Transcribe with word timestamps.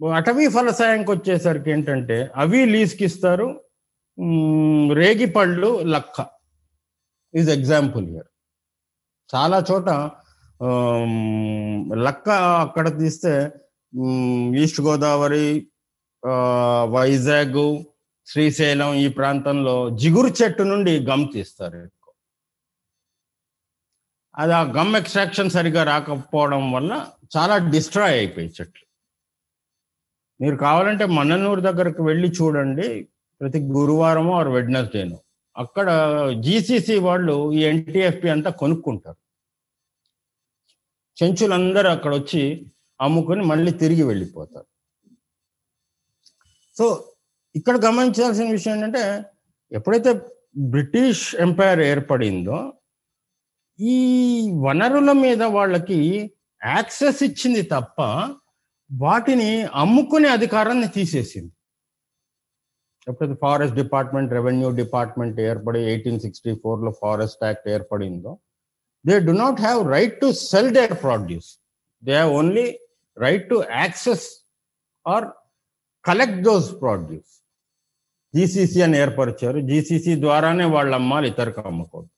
అటవీ 0.00 0.46
ఫలసాయంకి 0.54 1.10
వచ్చేసరికి 1.10 1.70
ఏంటంటే 1.70 2.16
అవి 2.36 2.60
లీజ్కి 2.72 3.04
ఇస్తారు 3.04 3.48
రేగి 4.98 5.26
పళ్ళు 5.36 5.70
లక్క. 5.94 6.16
ఈజ్ 7.34 7.50
ఎగ్జాంపుల్ 7.50 8.04
ఇయర్ 8.12 8.28
చాలా 9.30 9.58
చోట 9.70 9.88
లక్క 12.06 12.28
అక్కడ 12.64 12.86
తీస్తే 12.98 13.32
ఈస్ట్ 14.62 14.80
గోదావరి 14.86 15.48
వైజాగ్ 16.96 17.64
శ్రీశైలం 18.26 18.94
ఈ 18.94 19.08
ప్రాంతంలో 19.18 19.76
జిగురు 20.02 20.30
చెట్టు 20.38 20.62
నుండి 20.62 20.94
గమ్ 21.10 21.26
తీస్తారు 21.34 21.76
ఎక్కువ. 21.86 22.12
అది 24.34 24.54
ఆ 24.60 24.62
గమ్ 24.78 24.96
ఎక్స్ట్రాక్షన్ 24.96 25.54
సరిగా 25.56 25.82
రాకపోవడం 25.92 26.64
వల్ల 26.72 26.92
చాలా 27.36 27.56
డిస్ట్రాయ్ 27.74 28.16
అయిపోయి 28.20 28.48
చెట్లు. 28.56 28.85
మీరు 30.40 30.56
కావాలంటే 30.56 31.06
మన్ననూరు 31.06 31.60
దగ్గరకు 31.60 32.02
వెళ్ళి 32.04 32.28
చూడండి. 32.28 33.08
ప్రతి 33.40 33.58
గురువారము 33.58 34.32
ఆర్ 34.34 34.48
వెడ్నెస్డేను. 34.48 35.18
అక్కడ 35.56 35.88
జీసీసీ 36.40 36.98
వాళ్ళు 36.98 37.52
ఈ 37.52 37.64
ఎన్టీఎఫ్పి 37.64 38.28
అంతా 38.28 38.50
కొనుక్కుంటారు. 38.50 39.16
చెంచులందరూ 41.16 41.88
అక్కడ 41.88 42.14
వచ్చి 42.14 42.66
అమ్ముకొని 43.00 43.42
మళ్ళీ 43.44 43.72
తిరిగి 43.72 44.02
వెళ్ళిపోతారు. 44.02 44.66
సో 46.78 47.12
ఇక్కడ 47.56 47.76
గమనించాల్సిన 47.76 48.50
విషయం 48.50 48.74
ఏంటంటే 48.74 49.22
ఎప్పుడైతే 49.72 50.12
బ్రిటిష్ 50.58 51.34
ఎంపైర్ 51.34 51.80
ఏర్పడిందో 51.80 52.72
ఈ 53.80 53.96
వనరుల 54.56 55.12
మీద 55.12 55.42
వాళ్ళకి 55.42 56.30
యాక్సెస్ 56.64 57.22
ఇచ్చింది 57.22 57.62
తప్ప 57.62 58.02
వాటిని 58.90 59.62
అమ్ముకునే 59.62 60.28
అధికారాన్ని 60.28 60.88
తీసేసింది. 60.88 61.52
ఎప్పుడైతే 63.08 63.36
ఫారెస్ట్ 63.42 63.76
డిపార్ట్మెంట్ 63.76 64.32
రెవెన్యూ 64.32 64.70
డిపార్ట్మెంట్ 64.70 65.40
ఏర్పడి 65.40 65.80
ఎయిటీన్ 65.80 66.20
సిక్స్టీ 66.20 66.54
ఫోర్లో 66.54 66.90
forest 67.02 67.44
act 67.44 67.68
ఏర్పడిందో 67.68 68.38
they 69.06 69.20
do 69.20 69.32
not 69.32 69.60
have 69.60 69.90
right 69.90 70.20
to 70.20 70.32
sell 70.32 70.70
their 70.70 70.94
produce. 71.02 71.58
They 72.04 72.12
have 72.12 72.32
only 72.32 72.66
right 73.18 73.48
to 73.48 73.64
access 73.70 74.26
or 75.06 75.24
collect 76.04 76.42
those 76.42 76.80
produce. 76.80 77.32
GCC 78.34 78.82
అని 78.82 78.98
ఏర్పరిచారు. 78.98 79.60
జీసీసీ 79.60 80.20
ద్వారానే 80.20 80.64
వాళ్ళు 80.64 80.94
అమ్మాలి 80.94 81.28
ఇతరకు 81.28 81.60
అమ్మకూడదు 81.60 82.10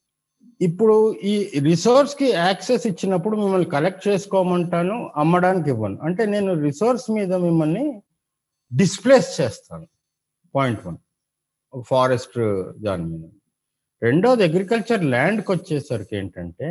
ఇప్పుడు 0.60 0.94
ఈ 1.30 1.34
రిసోర్స్కి 1.68 2.28
యాక్సెస్ 2.32 2.84
ఇచ్చినప్పుడు 2.86 3.34
మిమ్మల్ని 3.36 3.68
కలెక్ట్ 3.74 4.08
చేసుకోమంటాను 4.08 4.96
అమ్మడానికి 5.16 5.68
ఇవ్వను. 5.70 5.98
అంటే 6.06 6.22
నేను 6.34 6.52
రిసోర్స్ 6.62 7.08
మీద 7.10 7.32
మిమ్మల్ని 7.46 7.84
డిస్ప్లేస్ 8.72 9.30
చేస్తాను. 9.40 9.86
పాయింట్ 10.54 10.82
వన్ 10.86 10.98
ఫారెస్ట్ 11.90 12.38
దాని 12.86 13.04
మీద. 13.04 13.24
రెండోది 14.02 14.42
అగ్రికల్చర్ 14.44 15.04
ల్యాండ్కి 15.14 15.50
వచ్చేసరికి 15.52 16.14
ఏంటంటే 16.16 16.68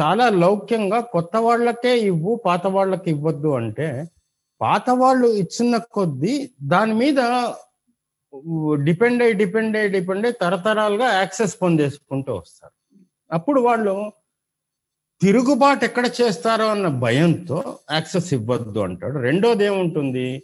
చాలా 0.00 0.26
లౌక్యంగా 0.44 1.00
కొత్త 1.14 1.36
వాళ్ళకే 1.46 1.92
ఇవ్వు 2.10 2.32
పాత 2.46 2.66
వాళ్ళకి 2.66 3.08
ఇవ్వద్దు 3.10 3.50
అంటే 3.60 3.88
పాత 4.60 4.90
వాళ్ళు 5.02 5.28
ఇచ్చిన 5.42 5.76
కొద్దీ 5.96 6.34
దాని 6.62 6.94
మీద 6.94 7.20
డిపెండ్ 8.74 9.22
అయ్యి 9.22 9.36
డిపెండ్ 9.36 9.76
అయ్యి 9.76 9.92
డిపెండ్ 9.92 10.26
అయ్యి 10.26 10.38
తరతరాలుగా 10.40 11.12
యాక్సెస్ 11.12 11.56
పొందేసుకుంటూ 11.62 12.34
వస్తారు. 12.34 13.04
అప్పుడు 13.32 13.60
వాళ్ళు 13.60 14.12
తిరుగుబాటు 15.20 15.84
ఎక్కడ 15.84 16.06
చేస్తారో 16.06 16.68
అన్న 16.68 16.88
భయంతో 16.88 17.78
యాక్సెస్ 17.92 18.34
ఇవ్వద్దు 18.34 18.78
అంటాడు. 18.78 19.18
రెండోది 19.18 19.64
ఏముంటుంది? 19.64 20.42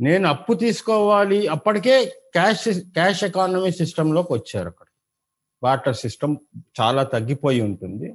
నేను 0.00 0.28
అప్పు 0.28 0.52
తీసుకోవాలి. 0.52 1.46
అప్పటికే 1.46 2.04
క్యాష్ 2.04 2.68
క్యాష్ 2.68 3.24
ఎకానమీ 3.24 3.70
సిస్టంలోకి 3.70 4.32
వచ్చారు 4.32 4.66
అక్కడ. 4.66 4.86
వాటర్ 5.62 5.96
సిస్టమ్ 5.96 6.36
చాలా 6.80 7.02
తగ్గిపోయి 7.02 7.60
ఉంటుంది. 7.60 8.14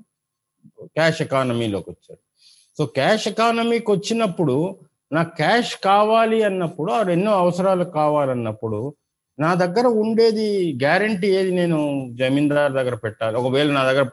క్యాష్ 0.84 1.22
ఎకానమీలోకి 1.22 1.90
వచ్చారు. 1.90 2.20
సో 2.78 2.86
క్యాష్ 2.86 3.28
ఎకానమీకి 3.28 3.92
వచ్చినప్పుడు 3.92 4.80
నాకు 5.12 5.36
క్యాష్ 5.36 5.76
కావాలి 5.76 6.44
అన్నప్పుడు 6.44 6.92
ఆరు 6.92 7.12
ఎన్నో 7.12 7.32
అవసరాలు 7.32 7.84
కావాలన్నప్పుడు 7.84 8.94
నా 9.40 9.54
దగ్గర 9.54 9.88
ఉండేది 9.88 10.48
గ్యారంటీ 10.84 11.28
ఏది 11.28 11.52
నేను 11.52 11.80
జమీందార్ 12.14 12.74
దగ్గర 12.74 12.96
పెట్టాలి? 12.96 13.38
ఒకవేళ 13.38 13.72
నా 13.72 13.84
దగ్గర 13.84 14.06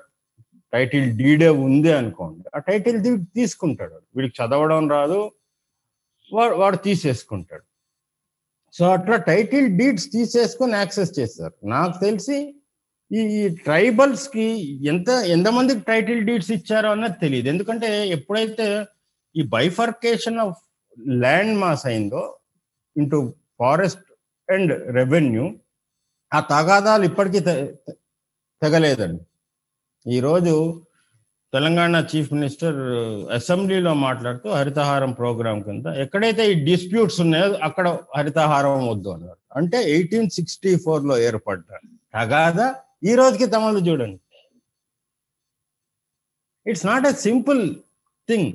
టైటిల్ 0.73 1.07
డీడే 1.19 1.49
ఉంది 1.49 1.93
అనుకోండి 1.93 2.45
ఆ 2.55 2.59
టైటిల్ 2.59 2.99
తీసుకుంటాడు. 3.35 3.97
వీడికి 4.17 4.35
చదవడం 4.43 4.91
రాదు 4.91 5.33
వాడు 6.33 6.55
వాడు 6.55 6.77
తీసేసుకుంటాడు. 6.77 7.67
సో 8.73 8.85
అట్లా 8.87 9.17
టైటిల్ 9.17 9.69
డీడ్స్ 9.79 10.07
తీసేసుకొని 10.13 10.73
యాక్సెస్ 10.73 11.13
చేస్తారు. 11.19 11.55
నాకు 11.65 12.01
తెలిసి 12.01 12.55
ఈ 13.13 13.21
ఈ 13.39 13.49
ట్రైబల్స్కి 13.49 14.47
ఎంత 14.87 15.09
ఎంతమందికి 15.09 15.81
టైటిల్ 15.81 16.27
డీడ్స్ 16.27 16.51
ఇచ్చారో 16.51 16.91
అన్నది 16.91 17.17
తెలియదు. 17.21 17.49
ఎందుకంటే 17.49 18.09
ఎప్పుడైతే 18.09 18.67
ఈ 19.37 19.43
బైఫర్కేషన్ 19.43 20.39
ఆఫ్ 20.39 20.59
ల్యాండ్ 21.09 21.59
మాస్ 21.59 21.87
అయిందో 21.87 22.39
ఇంటూ 22.97 23.35
ఫారెస్ట్ 23.59 24.06
అండ్ 24.55 24.73
రెవెన్యూ 24.99 25.45
ఆ 26.33 26.41
తగాదాలు 26.53 27.05
ఇప్పటికీ 27.11 27.41
తెగలేదండి. 28.63 29.23
ఈరోజు 30.07 30.55
తెలంగాణ 31.53 31.97
చీఫ్ 32.11 32.31
మినిస్టర్ 32.37 32.79
అసెంబ్లీలో 33.37 33.93
మాట్లాడుతూ 34.07 34.49
హరితహారం 34.59 35.11
ప్రోగ్రాం 35.21 35.59
కింద 35.67 35.87
ఎక్కడైతే 36.05 36.43
ఈ 36.53 36.55
డిస్ప్యూట్స్ 36.71 37.19
ఉన్నాయో 37.25 37.49
అక్కడ 37.69 37.87
హరితహారం 38.17 38.87
వద్దు 38.93 39.11
అన్నారు. 39.17 39.41
అంటే 39.59 39.79
ఎయిటీన్ 39.95 40.31
సిక్స్టీ 40.37 40.73
ఫోర్లో 40.85 41.17
ఏర్పడ్డ 41.29 41.67
తగాదా 42.17 42.69
ఈ 43.11 43.15
రోజుకి 43.21 43.47
తమలు 43.55 43.81
చూడండి. 43.89 44.21
It's 46.67 46.87
not 46.91 47.07
a 47.13 47.15
simple 47.27 47.63
thing 48.29 48.51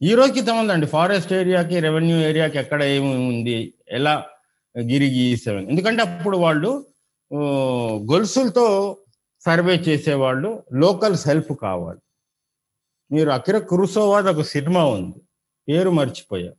ఈ 0.00 0.12
రోజుకి 0.18 0.42
తమలండి 0.48 0.86
ఫారెస్ట్ 0.94 1.32
ఏరియాకి 1.38 1.76
రెవెన్యూ 1.86 2.18
ఏరియాకి 2.28 2.56
ఎక్కడ 2.62 2.80
ఏమి 2.94 3.10
ఉంది 3.30 3.56
ఎలా 3.98 4.14
గిరి 4.78 5.08
గీసేవాళ్ళు 5.14 5.68
ఎందుకంటే 5.70 6.02
అప్పుడు 6.02 6.36
వాళ్ళు 6.36 6.86
గొలుసులతో 8.12 8.96
సర్వే 9.40 9.74
చేసేవాళ్ళు 9.74 10.62
లోకల్స్ 10.72 11.28
హెల్ప్ 11.28 11.52
కావాలి. 11.62 12.00
మీరు 13.12 13.30
అకిర 13.30 13.58
కురుసోవాద్ 13.58 14.26
ఒక 14.26 14.42
సినిమా 14.42 14.84
ఉంది 14.84 15.18
పేరు 15.68 15.90
మర్చిపోయా. 15.90 16.52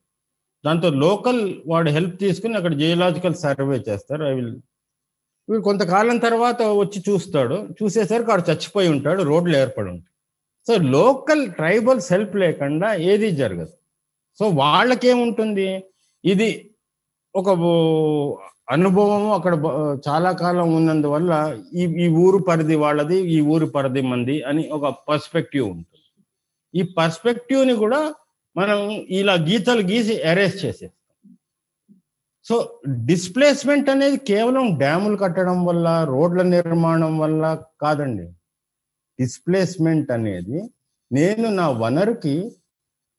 దాంతో 0.65 0.89
లోకల్ 0.89 1.61
వాడు 1.67 1.89
హెల్ప్ 1.89 2.19
తీసుకుని 2.19 2.55
అక్కడ 2.55 2.73
జియోలాజికల్ 2.77 3.35
సర్వే 3.35 3.77
చేస్తారు. 3.89 4.23
ఐ 4.23 4.33
విల్ 4.33 4.55
వీడు 5.49 5.61
కొంతకాలం 5.61 6.17
తర్వాత 6.17 6.61
వచ్చి 6.61 7.03
చూస్తాడు. 7.09 7.69
చూసేసరికి 7.79 8.29
వాడు 8.29 8.51
చచ్చిపోయి 8.51 8.89
ఉంటాడు 8.89 9.21
రోడ్లు 9.23 9.57
ఏర్పడి 9.57 9.89
ఉంటాయి 9.89 10.07
సో 10.67 10.73
లోకల్ 10.89 11.51
ట్రైబల్స్ 11.53 12.11
హెల్ప్ 12.13 12.35
లేకుండా 12.35 12.93
ఏది 12.93 13.31
జరగదు. 13.31 13.73
సో 14.39 14.47
వాళ్ళకేముంటుంది? 14.47 15.83
ఇది 16.25 16.70
ఒక 17.35 17.49
అనుభవం 17.49 18.37
అనుభవము 18.75 19.29
అక్కడ 19.33 19.53
చాలా 20.07 20.31
కాలం 20.31 20.73
ఉన్నందువల్ల 20.75 21.59
ఈ 21.73 21.83
ఈ 22.03 22.07
ఊరు 22.23 22.37
పరిధి 22.37 22.75
వాళ్ళది 22.75 23.17
ఈ 23.35 23.37
ఊరు 23.53 23.65
పరిధి 23.65 24.01
మంది 24.01 24.35
అని 24.49 24.63
ఒక 24.69 24.85
పర్స్పెక్టివ్ 25.09 25.65
ఉంటుంది. 25.67 25.99
ఈ 26.73 26.81
పర్స్పెక్టివ్ని 26.97 27.73
కూడా 27.73 28.01
మనం 28.55 28.79
ఇలా 29.19 29.33
గీతలు 29.33 29.81
గీసి 29.81 30.15
అరేస్ 30.21 30.65
చేసేస్తాం. 30.65 30.97
సో 32.45 32.55
డిస్ప్లేస్మెంట్ 33.11 33.89
అనేది 33.89 34.17
కేవలం 34.17 34.65
డ్యాములు 34.77 35.17
కట్టడం 35.17 35.65
వల్ల 35.65 35.87
రోడ్ల 36.03 36.41
నిర్మాణం 36.41 37.13
వల్ల 37.19 37.43
కాదండి. 37.81 38.27
డిస్ప్లేస్మెంట్ 39.19 40.11
అనేది 40.11 40.59
నేను 41.11 41.47
నా 41.61 41.69
వనరుకి 41.69 42.35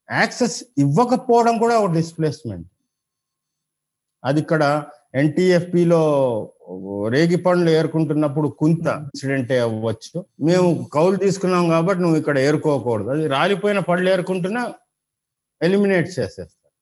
యాక్సెస్ 0.08 0.64
ఇవ్వకపోవడం 0.78 1.58
కూడా 1.58 1.74
ఒక 1.78 1.90
డిస్ప్లేస్మెంట్. 1.92 2.72
అది 4.24 4.41
ఇక్కడ 4.41 4.63
ఎన్టీఎఫ్పిలో 5.15 6.03
రేగి 7.15 7.36
పండ్లు 7.36 7.71
ఏరుకుంటున్నప్పుడు 7.71 8.48
కుంత 8.60 8.86
ఇన్సిడెంటే 9.13 9.57
అవ్వచ్చు. 9.60 10.19
మేము 10.41 10.69
కౌలు 10.95 11.16
తీసుకున్నాం 11.16 11.65
కాబట్టి 11.69 12.03
నువ్వు 12.03 12.19
ఇక్కడ 12.19 12.39
ఏరుకోకూడదు. 12.39 13.10
అది 13.15 13.24
రాలిపోయిన 13.28 13.80
పళ్ళు 13.91 14.10
ఏరుకుంటున్నా 14.10 14.63
ఎలిమినేట్ 15.63 16.07
చేసేస్తారు. 16.07 16.72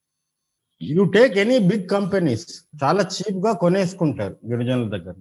You 0.81 1.03
take 1.15 1.33
any 1.37 1.57
big 1.71 1.89
companies 1.89 2.45
చాలా 2.83 3.03
చీప్గా 3.15 3.51
కొనేసుకుంటారు 3.63 4.35
గిరిజనుల 4.51 4.89
దగ్గర 4.95 5.15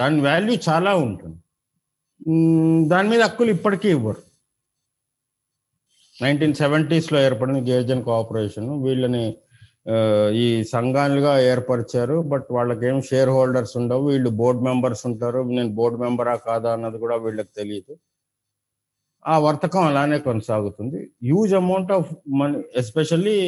దాని 0.00 0.20
వాల్యూ 0.20 0.54
చాలా 0.68 0.92
ఉంటుంది. 1.06 1.38
దాని 2.92 3.08
మీద 3.12 3.20
హక్కులు 3.22 3.50
ఇప్పటికీ 3.50 3.88
ఇవ్వరు. 3.88 4.20
నైన్టీన్ 6.22 6.54
సెవెంటీస్లో 6.54 7.18
ఏర్పడిన 7.26 7.58
గిరిజన్ 7.68 8.04
కోఆపరేషన్ 8.08 8.68
వీళ్ళని 8.84 9.24
ఈ 10.44 10.46
సంఘాలుగా 10.74 11.32
ఏర్పరిచారు 11.50 12.16
బట్ 12.32 12.46
వాళ్ళకేం 12.56 12.96
షేర్ 13.08 13.30
హోల్డర్స్ 13.36 13.74
ఉండవు. 13.80 14.04
వీళ్ళు 14.12 14.30
బోర్డు 14.40 14.62
మెంబర్స్ 14.68 15.02
ఉంటారు. 15.10 15.40
నేను 15.56 15.70
బోర్డు 15.78 15.98
మెంబరా 16.04 16.34
కాదా 16.48 16.70
అన్నది 16.76 16.98
కూడా 17.04 17.16
వీళ్ళకి 17.24 17.52
తెలియదు. 17.60 17.94
ఆ 19.24 19.34
వర్తకం 19.46 19.82
అలానే 19.90 20.18
కొనసాగుతుంది. 20.28 21.00
Huge 21.28 21.54
amount 21.60 21.92
of 21.98 22.10
money 22.40 22.58
especially 22.82 23.38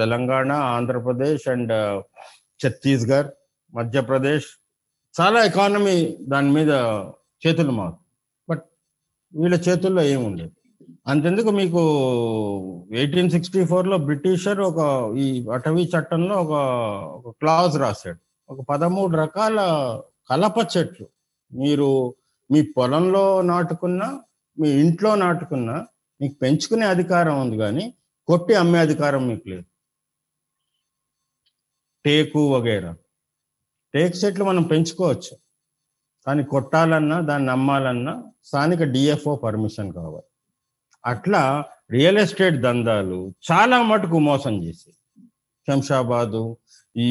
Telangana 0.00 0.50
Andhra Pradesh 0.76 1.44
and 1.54 1.74
Chhattisgarh 2.60 3.30
Madhya Pradesh 3.72 4.48
చాలా 5.14 5.38
ఎకానమీ 5.50 5.96
దాని 6.32 6.50
మీద 6.56 6.72
చేతులు 7.44 7.72
మాకు 7.80 7.98
బట్ 8.48 8.64
వీళ్ళ 9.34 9.56
చేతుల్లో 9.68 10.02
ఏముండదు. 10.14 10.54
అంతెందుకు 11.08 11.50
మీకు 11.50 11.82
ఎయిటీన్ 12.92 13.30
సిక్స్టీ 13.30 13.60
ఫోర్లో 13.64 13.96
బ్రిటిషర్ 13.98 14.60
ఒక 14.60 14.80
ఈ 15.16 15.26
అటవీ 15.54 15.84
చట్టంలో 15.84 16.34
ఒక 16.42 16.54
ఒక 17.18 17.34
క్లాజ్ 17.40 17.76
రాశాడు. 17.78 18.20
ఒక 18.52 18.66
పదమూడు 18.70 19.16
రకాల 19.16 19.58
కలప 20.30 20.54
చెట్లు. 20.76 21.06
మీరు 21.52 22.14
మీ 22.50 22.60
పొలంలో 22.76 23.42
నాటుకున్న 23.42 24.02
మీ 24.58 24.68
ఇంట్లో 24.82 25.14
నాటుకున్న 25.14 25.70
మీకు 26.20 26.34
పెంచుకునే 26.42 26.86
అధికారం 26.86 27.40
ఉంది 27.40 27.56
కానీ 27.56 27.94
కొట్టి 28.26 28.54
అమ్మే 28.54 28.78
అధికారం 28.78 29.28
మీకు 29.28 29.48
లేదు. 29.48 29.66
టేకు 32.04 32.40
వగైరా. 32.54 32.94
టేక్ 33.94 34.14
చెట్లు 34.24 34.44
మనం 34.44 34.62
పెంచుకోవచ్చు. 34.62 35.34
కానీ 36.26 36.42
కొట్టాలన్నా 36.44 37.20
దాన్ని 37.20 37.50
అమ్మాలన్నా 37.50 38.24
స్థానిక 38.44 38.82
డిఎఫ్ఓ 38.82 39.36
పర్మిషన్ 39.36 39.92
కావాలి. 39.92 40.27
అట్లా 41.06 41.64
రియల్ 41.90 42.18
ఎస్టేట్ 42.18 42.56
దందాలు 42.56 43.34
చాలా 43.52 43.82
మటుకు 43.82 44.18
మోసం 44.18 44.64
చేసి 44.64 44.92
శంషాబాదు 45.68 46.56
ఈ 46.96 47.08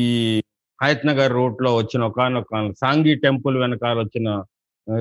హయత్ 0.83 1.05
నగర్ 1.05 1.31
రోడ్లో 1.31 1.75
వచ్చిన 1.75 2.03
ఒకనొక 2.03 2.71
సాంఘీ 2.71 3.15
టెంపుల్ 3.15 3.57
వెనకాల 3.57 3.99
వచ్చిన 3.99 4.43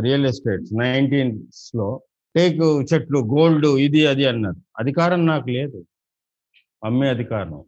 రియల్ 0.00 0.26
ఎస్టేట్స్ 0.26 0.70
నైన్టీన్స్లో 0.78 2.02
టేక్ 2.36 2.60
చెట్లు 2.94 3.18
గోల్డ్ 3.18 3.66
ఇది 3.66 4.06
అది 4.06 4.26
అన్నారు. 4.26 4.56
అధికారం 4.78 5.26
నాకు 5.26 5.48
లేదు. 5.48 5.84
అమ్మే 6.84 7.08
అధికారం. 7.08 7.64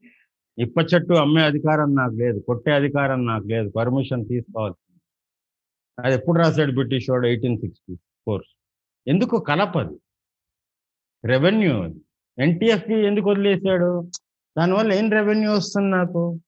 ఇప్ప 0.59 0.94
చెట్టు 0.94 1.14
అమ్మే 1.14 1.43
అధికారం 1.43 1.94
నాకు 1.94 2.12
లేదు. 2.12 2.38
కొట్టే 2.38 2.73
అధికారం 2.73 3.26
నాకు 3.26 3.47
లేదు. 3.47 3.69
పర్మిషన్ 3.69 4.29
తీసుకోవాల్సింది 4.29 5.00
అది 6.06 6.14
ఎప్పుడు 6.14 6.38
రాశాడు 6.38 6.73
బ్రిటిష్ 6.73 7.11
వాడు? 7.11 7.26
Eighteen 7.26 7.59
sixty 7.59 7.94
four. 7.94 8.43
ఎందుకు 9.09 9.38
కలపది? 9.38 9.97
రెవెన్యూ. 11.25 11.94
ఎన్టీఎఫ్కి 12.38 13.06
ఎందుకు 13.06 13.31
వదిలేశాడు? 13.31 14.11
దానివల్ల 14.59 14.93
ఏం 14.93 15.11
రెవెన్యూ 15.11 15.53
వస్తుంది 15.53 15.91
నాకు? 15.91 16.41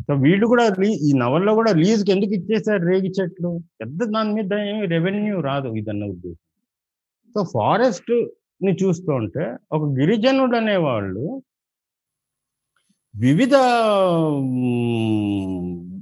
సో 0.00 0.14
వీళ్ళు 0.14 0.46
కూడా 0.46 0.68
లీ- 0.68 0.98
ఈ 1.00 1.12
నవల్లో 1.12 1.54
కూడా 1.54 1.72
లీజుకి 1.72 2.10
ఎందుకు 2.10 2.30
ఇచ్చేసారు 2.30 2.82
రేగి 2.82 3.12
చెట్లు? 3.22 3.60
పెద్ద 3.80 4.04
దాని 4.04 4.32
మీద 4.32 4.54
ఏమి 4.54 4.86
రెవెన్యూ 4.86 5.40
రాదు 5.40 5.68
ఇదన్న 5.68 6.04
ఉద్దేశం. 6.04 6.62
సో 7.34 7.44
ఫారెస్ట్ని 7.44 8.76
చూస్తూ 8.84 9.12
ఉంటే 9.12 9.56
ఒక 9.72 9.82
గిరిజనుడు 9.82 10.56
అనేవాళ్ళు 10.56 11.42
వివిధ 13.16 13.54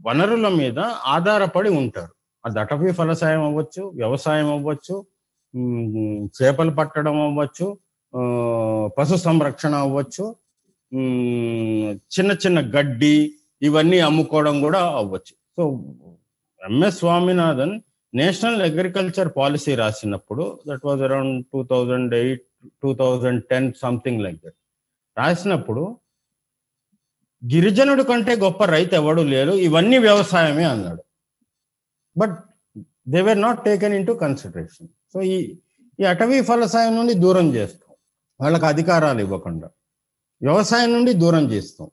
వనరుల 0.09 0.49
మీద 0.49 0.79
ఆధారపడి 1.07 1.71
ఉంటారు. 1.71 2.13
అది 2.47 2.61
అటవీ 2.61 2.93
ఫలసాయం 2.93 3.43
అవ్వచ్చు 3.43 3.93
వ్యవసాయం 3.97 4.47
అవ్వచ్చు 4.47 5.07
చేపలు 6.27 6.71
పట్టడం 6.71 7.21
అవ్వచ్చు 7.21 7.79
పశు 8.97 9.17
సంరక్షణ 9.27 9.75
అవ్వచ్చు. 9.87 10.25
చిన్న 12.15 12.31
చిన్న 12.43 12.59
గడ్డి 12.77 13.15
ఇవన్నీ 13.69 13.99
అమ్ముకోవడం 14.09 14.57
కూడా 14.65 14.81
అవ్వచ్చు. 15.01 15.35
So 15.57 15.63
MS 16.61 16.99
Swaminathan 17.03 17.75
national 18.13 18.63
agriculture 18.69 19.31
policy 19.39 19.73
రాసినప్పుడు 19.83 20.45
that 20.69 20.85
was 20.89 21.03
around 21.09 21.37
two 21.53 21.61
thousand 21.73 22.13
eight 22.21 22.45
two 22.83 22.91
thousand 23.03 23.41
ten 23.53 23.69
something 23.85 24.21
like 24.25 24.39
that 24.45 24.59
రాసినప్పుడు 25.17 25.83
గిరిజనుడు 27.43 28.05
కంటే 28.11 28.35
గొప్ప 28.45 28.65
రైతు 28.77 28.95
ఎవడు 29.01 29.23
లేరు 29.33 29.55
ఇవన్నీ 29.67 29.99
వ్యవసాయమే 30.07 30.67
అన్నాడు. 30.75 31.03
But 32.17 32.37
they 33.13 33.21
were 33.29 33.41
not 33.47 33.61
taken 33.69 33.95
into 34.11 34.15
consideration 34.25 34.91
so 35.13 35.19
ఈ 35.35 35.37
ఈ 35.99 36.05
అటవీ 36.13 36.39
ఫలసాయం 36.51 36.95
నుండి 36.99 37.15
దూరం 37.25 37.49
చేస్తారు 37.57 37.84
వాళ్ళకి 38.45 38.67
అధికారాలు 38.73 39.21
ఇవ్వకుండా 39.27 39.69
వ్యవసాయం 40.43 40.91
నుండి 40.97 41.13
దూరం 41.23 41.45
చేస్తాం. 41.55 41.89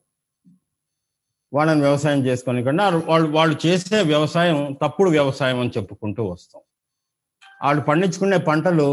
వాళ్ళని 1.52 1.82
వ్యవసాయం 1.86 2.20
చేసుకొని 2.26 2.60
కన్నా 2.66 2.84
వాళ్ళు 3.10 3.28
వాళ్ళు 3.38 3.54
చేసే 3.64 3.98
వ్యవసాయం 4.12 4.58
తప్పుడు 4.82 5.10
వ్యవసాయం 5.16 5.58
అని 5.62 5.74
చెప్పుకుంటూ 5.76 6.22
వస్తాం. 6.32 6.62
వాళ్ళు 7.64 7.82
పండించుకునే 7.88 8.38
పంటలు 8.50 8.88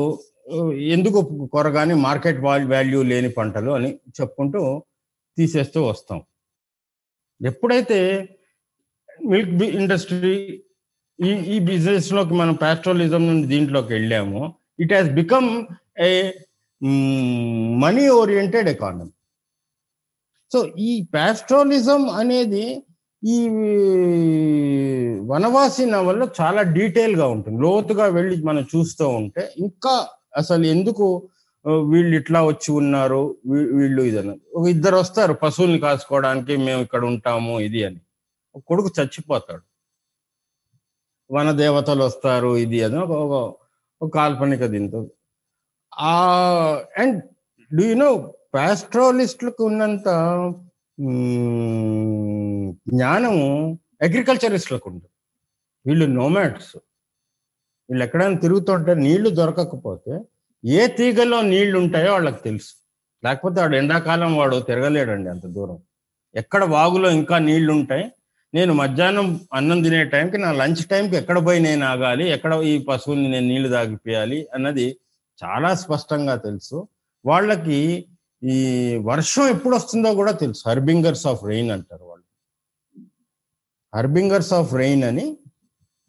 ఎందుకు 0.95 1.19
కొరగాని 1.53 1.95
మార్కెట్ 2.07 2.39
వాల్యూ 2.47 3.01
లేని 3.11 3.29
పంటలు 3.39 3.71
అని 3.77 3.89
చెప్పుకుంటూ 4.19 4.61
తీసేస్తూ 5.37 5.79
వస్తాం. 5.89 6.19
ఎప్పుడైతే 7.41 7.99
మిల్క్ 9.31 9.53
ఇండస్ట్రీ 9.81 10.35
ఈ 11.19 11.31
ఈ 11.53 11.55
బిజినెస్లోకి 11.71 12.33
మనం 12.41 12.55
పాస్ట్రోలిజం 12.63 13.23
నుండి 13.29 13.47
దీంట్లోకి 13.53 13.91
వెళ్ళాము 13.97 14.41
it 14.83 14.93
has 14.93 15.09
become 15.21 15.49
a 16.07 16.09
money 16.83 18.09
oriented 18.09 18.69
economy 18.69 19.09
so 20.53 20.65
ఈ 20.79 21.07
పాస్ట్రోలిజం 21.15 22.09
అనేది 22.09 22.83
ఈ 23.23 23.49
వనవాసి 25.25 25.85
నవల్లో 25.85 26.27
చాలా 26.41 26.61
డీటెయిల్గా 26.61 27.27
ఉంటుంది. 27.27 27.61
లోతుగా 27.61 28.05
వెళ్ళి 28.05 28.43
మనం 28.43 28.65
చూస్తూ 28.75 29.07
ఉంటే 29.07 29.53
ఇంకా 29.57 30.07
అసలు 30.37 30.65
ఎందుకు 30.65 31.29
వీళ్ళు 31.67 32.15
ఇట్లా 32.15 32.45
వచ్చి 32.45 32.71
ఉన్నారు 32.71 33.37
వీళ్ళు 33.45 34.01
ఇదన్నది 34.01 34.41
ఒక 34.55 34.67
ఇద్దరు 34.67 34.97
వస్తారు 34.97 35.33
పశువుల్ని 35.33 35.79
కాసుకోవడానికి 35.79 36.57
మేము 36.57 36.81
ఇక్కడ 36.81 37.05
ఉంటాము 37.05 37.59
ఇది 37.59 37.83
అని. 37.83 37.99
ఒక 38.55 38.63
కొడుకు 38.67 38.89
చచ్చిపోతాడు. 39.01 39.61
వన 41.31 41.51
దేవతలు 41.51 42.03
వస్తారు 42.03 42.57
ఇది 42.57 42.83
అని 42.83 42.97
ఒక 42.99 43.11
ఒక- 43.11 44.09
కాల్పనిక 44.09 44.65
దీంతో. 44.65 45.07
అండ్ 45.97 47.17
డూ 47.71 47.83
యు 47.83 47.95
నో 47.95 48.11
పాస్ట్రోలిస్ట్లకు 48.55 49.63
ఉన్నంత 49.63 50.09
జ్ఞానము 52.89 53.45
అగ్రికల్చరిస్టులకు 54.01 54.89
ఉంటుంది 54.89 55.11
వీళ్ళు 55.85 56.05
నోమాట్స్ 56.19 56.73
వీళ్ళు 57.89 58.03
ఎక్కడైనా 58.03 58.37
తిరుగుతుంటే 58.37 58.93
నీళ్ళు 59.05 59.29
దొరకకపోతే 59.29 60.13
ఏ 60.63 60.87
తీగలో 60.87 61.41
నీళ్ళు 61.41 61.79
ఉంటాయో 61.79 62.11
వాళ్ళకి 62.11 62.43
తెలుసు. 62.43 62.71
లేకపోతే 63.23 63.61
వాడు 63.61 63.75
ఎండాకాలం 63.75 64.37
వాడు 64.37 64.59
తిరగలేడండి 64.59 65.29
అంత 65.29 65.45
దూరం. 65.47 65.77
ఎక్కడ 66.35 66.63
వాగులో 66.63 67.09
ఇంకా 67.11 67.37
నీళ్ళు 67.39 67.71
ఉంటాయి 67.73 68.05
నేను 68.53 68.73
మధ్యాహ్నం 68.73 69.27
అన్నం 69.53 69.81
తినే 69.83 70.03
టైంకి 70.03 70.37
నా 70.37 70.51
లంచ్ 70.51 70.85
టైంకి 70.85 71.15
ఎక్కడ 71.15 71.45
పోయి 71.45 71.59
నేను 71.59 71.85
ఆగాలి? 71.85 72.29
ఎక్కడ 72.29 72.53
ఈ 72.71 72.85
పశువుల్ని 72.89 73.31
నేను 73.31 73.47
నీళ్ళు 73.47 73.69
తాగిపోయాలి 73.69 74.47
అన్నది 74.53 74.87
చాలా 75.41 75.69
స్పష్టంగా 75.83 76.35
తెలుసు. 76.47 76.77
వాళ్ళకి 77.25 77.79
ఈ 78.41 78.57
వర్షం 79.09 79.45
ఎప్పుడు 79.55 79.73
వస్తుందో 79.75 80.09
కూడా 80.19 80.33
తెలుసు. 80.43 80.61
హర్బింగర్స్ 80.69 81.25
ఆఫ్ 81.31 81.41
రెయిన్ 81.51 81.71
అంటారు 81.75 82.05
వాళ్ళు. 82.09 82.25
హర్బింగర్స్ 83.93 84.53
ఆఫ్ 84.59 84.71
రెయిన్ 84.81 85.03
అని 85.09 85.25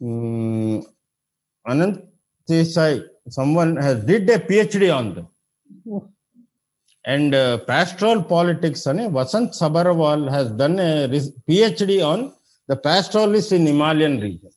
Anantha 0.01 0.85
Anant 1.65 1.99
Desai 2.47 2.97
someone 3.37 3.73
has 3.83 3.99
did 4.09 4.31
a 4.31 4.39
PhD 4.49 4.89
on 4.97 5.11
them. 5.15 5.29
And 7.05 7.35
uh, 7.35 7.55
pastoral 7.69 8.19
politics 8.31 8.85
అని 8.91 9.03
Vasant 9.17 9.55
Saberwal 9.61 10.25
has 10.33 10.49
done 10.61 10.77
a 10.87 11.21
PhD 11.49 11.97
on 12.11 12.23
the 12.69 12.75
pastoralist 12.87 13.53
in 13.57 13.67
Himalayan 13.67 14.17
region 14.27 14.55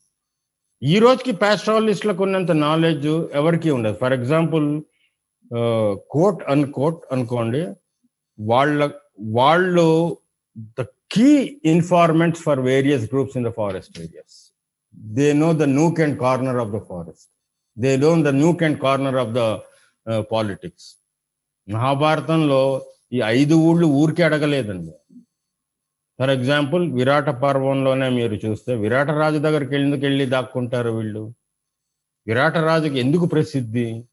ఈ 0.81 0.95
రోజుకి 1.03 1.31
ప్యాస్ట్రాలజిస్ట్లకు 1.41 2.21
ఉన్నంత 2.23 2.51
నాలెడ్జ్ 2.65 3.07
ఎవరికి 3.39 3.69
ఉండదు. 3.75 3.95
For 4.01 4.13
example 4.17 4.65
quote 6.15 6.41
an 6.53 6.65
coat 6.77 7.01
అనుకోండి 7.15 7.61
వాళ్ళ 8.39 8.89
వాళ్ళు 9.37 9.85
the 10.79 10.83
key 11.15 11.29
informants 11.73 12.41
for 12.47 12.61
various 12.71 13.05
groups 13.13 13.37
in 13.39 13.47
the 13.49 13.51
forest 13.59 13.95
areas 14.05 14.37
they 15.17 15.27
know 15.43 15.49
the 15.63 15.67
nook 15.79 16.01
and 16.05 16.17
corner 16.25 16.59
of 16.63 16.73
the 16.75 16.81
forest 16.89 17.29
they 17.77 17.93
know 18.05 18.11
the 18.27 18.33
nook 18.43 18.63
and 18.67 18.79
corner 18.85 19.19
of 19.23 19.33
the 19.39 19.43
politics 20.33 20.89
మహాభారతంలో 21.67 22.61
ఈ 23.15 23.19
ఐదు 23.39 23.55
ఊళ్ళు 23.67 23.87
ఊరికే 24.01 24.23
అడగలేదండి. 24.27 24.93
For 26.19 26.29
example 26.29 26.93
విరాట 26.93 27.29
పర్వంలోనే 27.29 28.09
మీరు 28.09 28.33
చూస్తే 28.33 28.75
విరాట 28.75 29.09
రాజు 29.09 29.37
దగ్గరికి 29.37 29.75
ఎందుకు 29.75 30.01
వెళ్ళి 30.01 30.25
దాక్కుంటారు 30.25 30.89
వీళ్ళు? 30.89 31.33
విరాట 32.27 32.57
రాజుకి 32.57 32.99
ఎందుకు 32.99 33.25
ప్రసిద్ధి? 33.25 34.03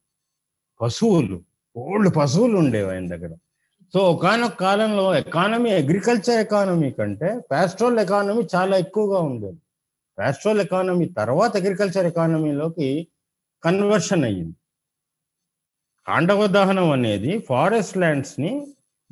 పశువులు 0.81 1.43
ఓల్డ్ 1.77 2.17
పశువులు 2.17 2.57
ఉండేవి 2.57 2.91
ఆయన 2.91 3.07
దగ్గర. 3.09 3.37
సో 3.93 3.99
ఒకనొక 3.99 4.53
కాలంలో 4.53 5.15
ఎకానమీ 5.15 5.71
అగ్రికల్చర్ 5.71 6.41
ఎకానమీ 6.41 6.91
కంటే 6.91 7.41
పాస్ట్రోల్ 7.51 7.99
ఎకానమీ 7.99 8.49
చాలా 8.55 8.77
ఎక్కువగా 8.77 9.21
ఉండేది. 9.21 9.59
పాస్ట్రోల్ 10.19 10.61
ఎకానమీ 10.61 11.09
తర్వాత 11.09 11.57
అగ్రికల్చర్ 11.57 12.07
ఎకానమీలోకి 12.07 13.07
కన్వర్షన్ 13.65 14.25
అయ్యింది. 14.25 14.57
కాండవ 16.07 16.47
దహనం 16.47 16.91
అనేది 16.91 17.39
ఫారెస్ట్ 17.39 17.99
ల్యాండ్స్ని 17.99 18.67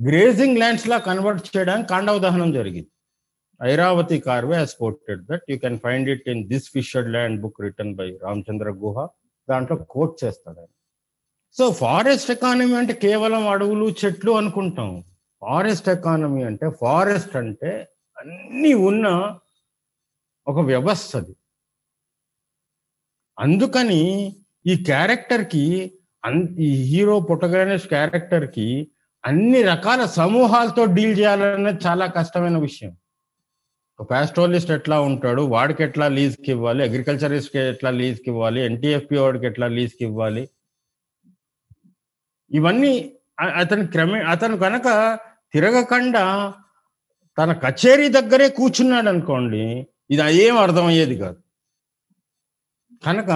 గ్రేజింగ్ 0.08 0.58
ల్యాండ్స్ 0.58 0.88
లా 0.88 0.98
కన్వర్ట్ 0.98 1.56
చేయడానికి 1.56 1.88
కాండవ 1.88 2.18
దహనం 2.18 2.52
జరిగింది. 2.52 2.90
Irawati 3.62 4.18
Karve 4.18 4.56
has 4.56 4.72
quoted 4.82 5.20
that 5.30 5.50
you 5.50 5.58
can 5.58 5.78
find 5.78 6.08
it 6.08 6.28
in 6.28 6.48
this 6.48 6.70
fissured 6.70 7.10
land 7.10 7.40
book 7.40 7.60
written 7.60 7.94
by 7.94 8.16
Ramachandra 8.22 8.70
Guha 8.70 9.08
దాంట్లో 9.50 9.76
కోట్ 9.76 10.24
చేస్తాడు 10.24 10.58
ఆయన. 10.58 10.72
సో 11.52 11.72
ఫారెస్ట్ 11.72 12.30
ఎకానమీ 12.30 12.74
అంటే 12.74 12.92
కేవలం 12.92 13.48
అడవులు 13.48 13.94
చెట్లు 14.04 14.30
అనుకుంటాం. 14.30 15.04
ఫారెస్ట్ 15.40 15.88
ఎకానమీ 15.88 16.42
అంటే 16.42 16.70
ఫారెస్ట్ 16.70 17.36
అంటే 17.36 17.88
అన్ని 18.18 18.74
ఉన్న 18.74 19.38
ఒక 20.46 20.58
వ్యవస్థ 20.58 21.16
అది. 21.16 21.36
అందుకని 23.38 24.02
ఈ 24.66 24.76
క్యారెక్టర్కి 24.84 25.92
అన్ 26.24 26.56
ఈ 26.58 26.70
హీరో 26.82 27.20
పొటగ్రానిస్ 27.20 27.88
క్యారెక్టర్కి 27.88 28.90
అన్ని 29.24 29.62
రకాల 29.62 30.04
సమూహాలతో 30.04 30.84
డీల్ 30.84 31.18
చేయాలనేది 31.18 31.78
చాలా 31.86 32.06
కష్టమైన 32.06 32.58
విషయం. 32.58 32.96
ఒక 34.00 34.10
పాస్ట్రోలిస్ట్ 34.10 34.70
ఎట్లా 34.70 35.00
ఉంటాడు? 35.00 35.42
వాడికి 35.42 35.82
ఎట్లా 35.82 36.08
లీజ్కి 36.08 36.50
ఇవ్వాలి? 36.50 36.82
అగ్రికల్చరిస్ట్కి 36.84 37.58
ఎట్లా 37.58 37.90
లీజ్కి 37.90 38.30
ఇవ్వాలి? 38.30 38.60
ఎన్టీఎఫ్పి 38.60 39.16
వాడికి 39.16 39.46
ఎట్లా 39.46 39.66
లీజ్కి 39.66 40.04
ఇవ్వాలి? 40.04 40.48
ఇవన్నీ 42.50 43.12
అతను 43.40 43.58
అతని 43.58 43.86
క్రమే 43.86 44.20
అతను 44.20 44.56
కనుక 44.56 45.18
తిరగకుండా 45.52 46.54
తన 47.38 47.52
కచేరీ 47.52 48.08
దగ్గరే 48.08 48.48
కూర్చున్నాడు 48.48 49.08
అనుకోండి 49.08 49.86
ఇది 50.10 50.22
ఏం 50.32 50.58
అర్థమయ్యేది 50.58 51.18
కాదు. 51.18 51.40
కనుక 53.06 53.30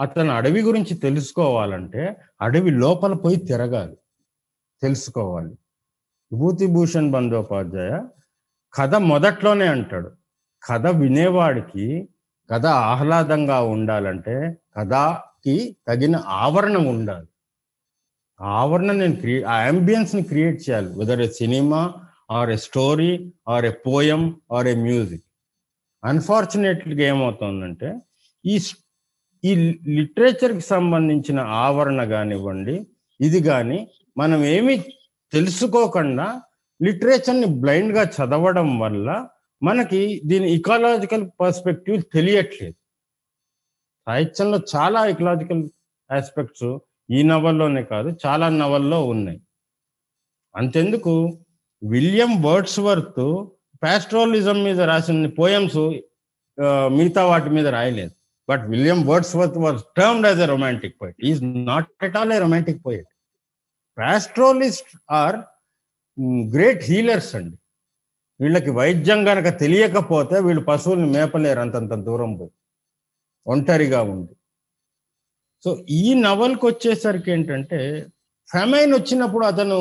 అతను 0.00 0.30
అడవి 0.30 0.60
గురించి 0.62 0.94
తెలుసుకోవాలంటే 0.94 2.16
అడవి 2.40 2.70
లోపల 2.70 3.12
పోయి 3.12 3.36
తిరగాలి. 3.36 3.96
తెలుసుకోవాలి. 4.82 5.48
విభూతి 6.32 6.66
భూషణ్ 6.66 7.10
బందోపాధ్యాయ 7.10 8.02
కథ 8.74 8.94
మొదట్లోనే 8.94 9.66
అంటాడు. 9.66 10.10
కథ 10.64 10.86
వినేవాడికి 10.86 12.08
కథ 12.50 12.66
ఆహ్లాదంగా 12.66 13.60
ఉండాలంటే 13.60 14.56
కథకి 14.76 15.76
తగిన 15.88 16.16
ఆవరణ 16.16 16.88
ఉండాలి. 16.88 17.26
ఆవరణ 18.40 18.92
నేను 18.92 19.16
క్రియే 19.16 19.42
ఆ 19.42 19.56
అంబియన్స్ని 19.56 20.22
క్రియేట్ 20.22 20.70
చేయాలి. 20.70 20.98
Whether 20.98 21.20
a 21.20 21.28
cinema 21.28 21.94
or 22.30 22.50
a 22.50 22.56
story 22.56 23.32
or 23.48 23.64
a 23.64 23.70
poem 23.70 24.40
or 24.52 24.66
a 24.66 24.74
music 24.74 25.24
అన్ఫార్చునేట్లీగా 26.04 27.08
ఏమవుతుందంటే 27.08 27.98
ఈ 28.46 28.58
స్- 28.58 28.76
ఈ 29.44 29.54
లిటరేచర్కి 29.88 30.60
సంబంధించిన 30.60 31.40
ఆవరణ 31.40 32.04
కానివ్వండి 32.04 32.86
ఇది 33.20 33.42
కానీ 33.42 33.90
మనం 34.16 34.40
ఏమి 34.56 34.74
తెలుసుకోకుండా 35.32 36.26
లిటరేచర్ని 36.82 37.48
బ్లైండ్గా 37.62 38.02
చదవడం 38.16 38.68
వల్ల 38.78 39.08
మనకి 39.62 40.00
దీని 40.24 40.48
ఇకాలజికల్ 40.52 41.24
పర్స్పెక్టివ్ 41.40 41.98
తెలియట్లేదు. 42.14 42.76
సాహిత్యంలో 44.06 44.58
చాలా 44.74 45.00
ఇకలాజికల్ 45.12 45.62
ఆస్పెక్ట్స్ 46.10 46.70
ఈ 47.10 47.22
నవల్లోనే 47.22 47.82
కాదు 47.92 48.08
చాలా 48.26 48.48
నవల్లో 48.48 48.98
ఉన్నాయి. 49.12 49.40
అంతెందుకు 50.56 51.14
విలియం 51.82 52.32
వర్డ్స్ 52.42 52.80
వర్త్ 52.86 53.24
పాస్ట్రోలిజం 53.82 54.58
మీద 54.64 54.80
రాసిన 54.90 55.28
పోయమ్స్ 55.38 55.82
మిగతా 56.98 57.22
వాటి 57.26 57.50
మీద 57.50 57.66
రాయలేదు. 57.76 58.14
But 58.48 58.64
William 58.72 59.00
Wordsworth 59.36 59.58
was 59.64 59.80
termed 59.98 60.26
as 60.26 60.40
a 60.40 60.46
romantic 60.46 60.96
poet. 61.02 61.18
Is 61.30 61.40
not 61.70 61.88
at 62.04 62.16
all 62.16 62.32
a 62.32 62.38
romantic 62.38 62.80
poet. 62.86 63.08
Pastoralist 63.98 64.92
are 65.22 65.38
great 66.54 66.82
healers 66.90 67.32
అండి. 67.38 67.56
వీళ్ళకి 68.40 68.70
వైద్యం 68.80 69.20
గనక 69.28 69.48
తెలియకపోతే 69.62 70.36
వీళ్ళు 70.46 70.62
పశువుల్ని 70.70 71.08
మేపలేరు 71.16 71.60
అంతంత 71.64 71.94
దూరం 72.08 72.30
పోయి. 72.38 72.52
ఒంటరిగా 73.46 74.00
ఉంది 74.14 74.34
సో 75.64 75.70
ఈ 76.00 76.06
నవల్కి 76.26 76.64
వచ్చేసరికి 76.66 77.30
ఏంటంటే 77.34 77.80
ఫెమైన్ 78.50 78.92
వచ్చినప్పుడు 78.98 79.44
అతను 79.50 79.78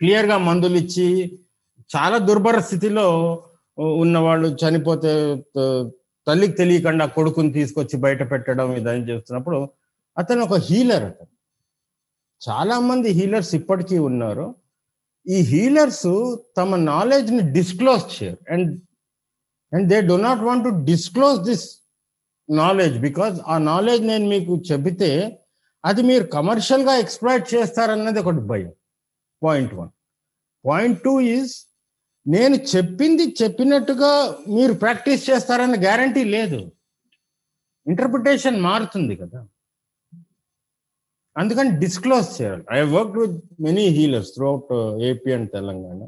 క్లియర్గా 0.00 0.36
మందులు 0.48 0.76
ఇచ్చి 0.82 1.06
చాలా 1.90 2.18
దుర్భర 2.28 2.56
స్థితిలో 2.66 3.06
ఉన్నవాళ్ళు 4.02 4.48
చనిపోతే 4.62 5.12
తల్లికి 6.26 6.54
తెలియకుండా 6.60 7.04
కొడుకుని 7.16 7.50
తీసుకొచ్చి 7.58 7.96
బయట 8.04 8.22
పెట్టడం 8.32 8.68
ఇదని 8.80 9.06
చేస్తున్నప్పుడు 9.10 9.58
అతను 10.16 10.42
ఒక 10.48 10.58
హీలర్ 10.68 11.04
అతను. 11.10 11.30
చాలా 12.48 12.80
మంది 12.80 13.08
హీలర్స్ 13.08 13.54
ఇప్పటికీ 13.54 13.98
ఉన్నారు. 13.98 14.54
ఈ 15.28 15.34
హీలర్స్ 15.34 16.36
తమ 16.56 16.76
నాలెడ్జ్ని 16.76 17.52
డిస్క్లోజ్ 17.52 18.22
చేయరు. 18.22 18.52
And 18.52 18.80
and 19.74 19.88
they 19.88 20.00
do 20.00 20.16
not 20.16 20.40
want 20.40 20.64
to 20.64 20.70
disclose 20.84 21.40
this 21.42 21.66
knowledge 22.50 22.98
because 22.98 23.40
ఆ 23.46 23.58
నాలెడ్జ్ 23.58 24.06
నేను 24.06 24.28
మీకు 24.28 24.62
చెబితే 24.72 25.10
అది 25.84 26.02
మీరు 26.02 26.24
కమర్షియల్గా 26.24 26.94
ఎక్స్ప్లాయిట్ 26.96 27.54
చేస్తారన్నది 27.54 28.20
ఒకటి 28.20 28.42
భయం. 28.52 28.72
Point 29.42 29.74
one 29.74 29.88
point 30.66 31.02
two 31.02 31.20
is 31.20 31.54
నేను 32.26 32.54
చెప్పింది 32.54 33.34
చెప్పినట్టుగా 33.42 34.36
మీరు 34.48 34.72
ప్రాక్టీస్ 34.72 35.30
చేస్తారన్న 35.30 35.80
గ్యారంటీ 35.82 36.24
లేదు. 36.24 36.72
ఇంటర్ప్రిటేషన్ 37.86 38.60
మారుతుంది 38.60 39.16
కదా. 39.16 39.46
అందుకని 41.36 41.78
డిస్క్లోజ్ 41.78 42.42
చేయాలి. 42.42 42.64
I 42.72 42.80
work 42.82 43.16
with 43.18 43.44
many 43.60 43.84
healers 43.86 44.32
throughout 44.34 45.02
AP 45.02 45.32
and 45.32 45.50
Telangana 45.52 46.00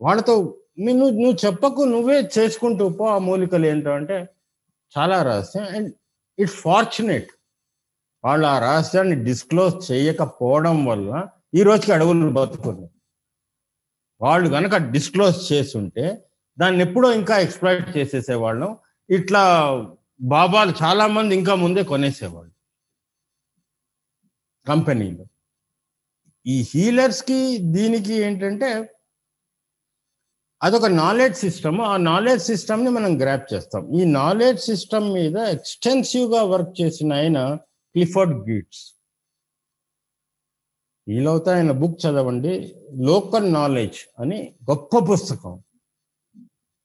వాళ్ళతో 0.00 0.34
నువ్వు 0.78 1.10
నువ్వు 1.10 1.46
చెప్పకు 1.46 1.82
నువ్వే 1.82 2.28
చేసుకుంటూ 2.38 2.88
పో 2.88 3.04
ఆ 3.06 3.18
మూలికలు 3.18 3.66
ఏంటో 3.66 3.90
అంటే 3.90 4.28
చాలా 4.98 5.22
రహస్యం. 5.22 5.64
అండ్ 5.64 5.94
ఇట్స్ 6.38 6.56
ఫార్చునేట్ 6.56 7.30
వాళ్ళు 8.24 8.46
ఆ 8.46 8.58
రహస్యాన్ని 8.58 9.24
డిస్క్లోజ్ 9.24 9.92
చేయకపోవడం 9.92 10.84
వల్ల 10.84 11.28
ఈ 11.54 11.62
రోజుకి 11.62 11.92
అడవులు 11.92 12.30
బతుకున్నాయి. 12.30 12.90
వాళ్ళు 14.20 14.48
కనుక 14.48 14.76
డిస్క్లోజ్ 14.76 15.52
చేస్తుంటే 15.52 16.24
దాన్ని 16.58 16.80
ఎప్పుడో 16.84 17.12
ఇంకా 17.12 17.38
ఎక్స్ప్లాయిట్ 17.38 17.96
చేసేసేవాళ్ళం. 17.96 18.76
ఇట్లా 19.10 19.42
బాబాలు 20.20 20.72
చాలా 20.82 21.06
మంది 21.06 21.36
ఇంకా 21.36 21.54
ముందే 21.54 21.82
కొనేసేవాళ్ళు. 21.82 22.55
కంపెనీలు. 24.68 25.26
ఈ 26.46 26.66
హీలర్స్కి 26.74 27.58
దీనికి 27.58 28.12
ఏంటంటే 28.12 28.92
అదొక 30.62 30.86
నాలెడ్జ్ 30.86 31.38
సిస్టమ్. 31.38 31.80
ఆ 31.80 31.96
నాలెడ్జ్ 31.96 32.44
సిస్టమ్ని 32.44 32.90
మనం 32.90 33.20
గ్రాప్ 33.20 33.54
చేస్తాం. 33.54 33.90
ఈ 34.00 34.04
నాలెడ్జ్ 34.04 34.62
సిస్టమ్ 34.62 35.12
మీద 35.12 35.36
ఎక్స్టెన్సివ్గా 35.36 36.42
వర్క్ 36.42 36.82
చేసిన 36.82 37.12
ఆయన 37.12 37.54
క్లిఫర్డ్ 37.94 38.50
గీట్స్. 38.50 38.94
వీలవుతా 41.08 41.56
ఆయన 41.56 41.70
బుక్ 41.70 42.06
చదవండి. 42.06 42.74
లోకల్ 42.92 43.52
నాలెడ్జ్ 43.52 43.98
అని 44.18 44.54
గొప్ప 44.70 44.98
పుస్తకం. 45.12 45.62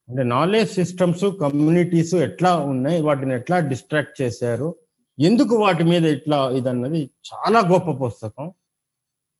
అంటే 0.09 0.23
నాలెడ్జ్ 0.23 0.73
సిస్టమ్స్ 0.73 1.39
కమ్యూనిటీస్ 1.41 2.13
ఎట్లా 2.13 2.57
ఉన్నాయి? 2.57 3.01
వాటిని 3.01 3.35
ఎట్లా 3.35 3.59
డిస్ట్రాక్ట్ 3.59 4.21
చేశారు? 4.21 4.75
ఎందుకు 5.21 5.55
వాటి 5.55 5.83
మీద 5.83 6.05
ఇట్లా 6.05 6.49
ఇదన్నది 6.49 7.01
చాలా 7.29 7.59
గొప్ప 7.59 8.05
పుస్తకం 8.05 8.51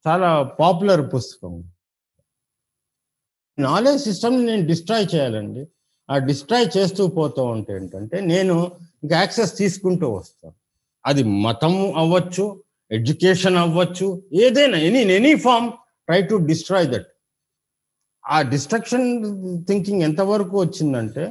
చాలా 0.05 0.43
పాపులర్ 0.43 1.13
పుస్తకం. 1.15 1.53
నాలెడ్జ్ 3.59 4.03
సిస్టమ్ 4.03 4.45
నేను 4.45 4.67
డిస్ట్రాయ్ 4.67 5.07
చేయాలండి. 5.15 5.67
ఆ 6.09 6.17
డిస్ట్రాయ్ 6.17 6.67
చేస్తూ 6.77 7.07
పోతూ 7.07 7.43
ఉంటే 7.43 7.73
ఏంటంటే 7.73 8.19
నేను 8.21 8.55
ఇంకా 9.03 9.17
యాక్సెస్ 9.17 9.57
తీసుకుంటూ 9.57 10.09
వస్తాను 10.11 10.55
అది 11.05 11.23
మతం 11.23 11.75
అవ్వచ్చు 11.97 12.45
ఎడ్యుకేషన్ 12.91 13.57
అవ్వచ్చు 13.57 14.07
ఏదైనా 14.33 14.77
any 14.77 14.99
any 14.99 15.35
form 15.35 15.71
try 16.07 16.21
to 16.21 16.35
destroy 16.35 16.87
that. 16.87 17.07
ఆ 18.25 18.41
డిస్ట్రక్షన్ 18.41 19.07
థింకింగ్ 19.67 20.01
ఎంతవరకు 20.01 20.59
వచ్చిందంటే 20.59 21.23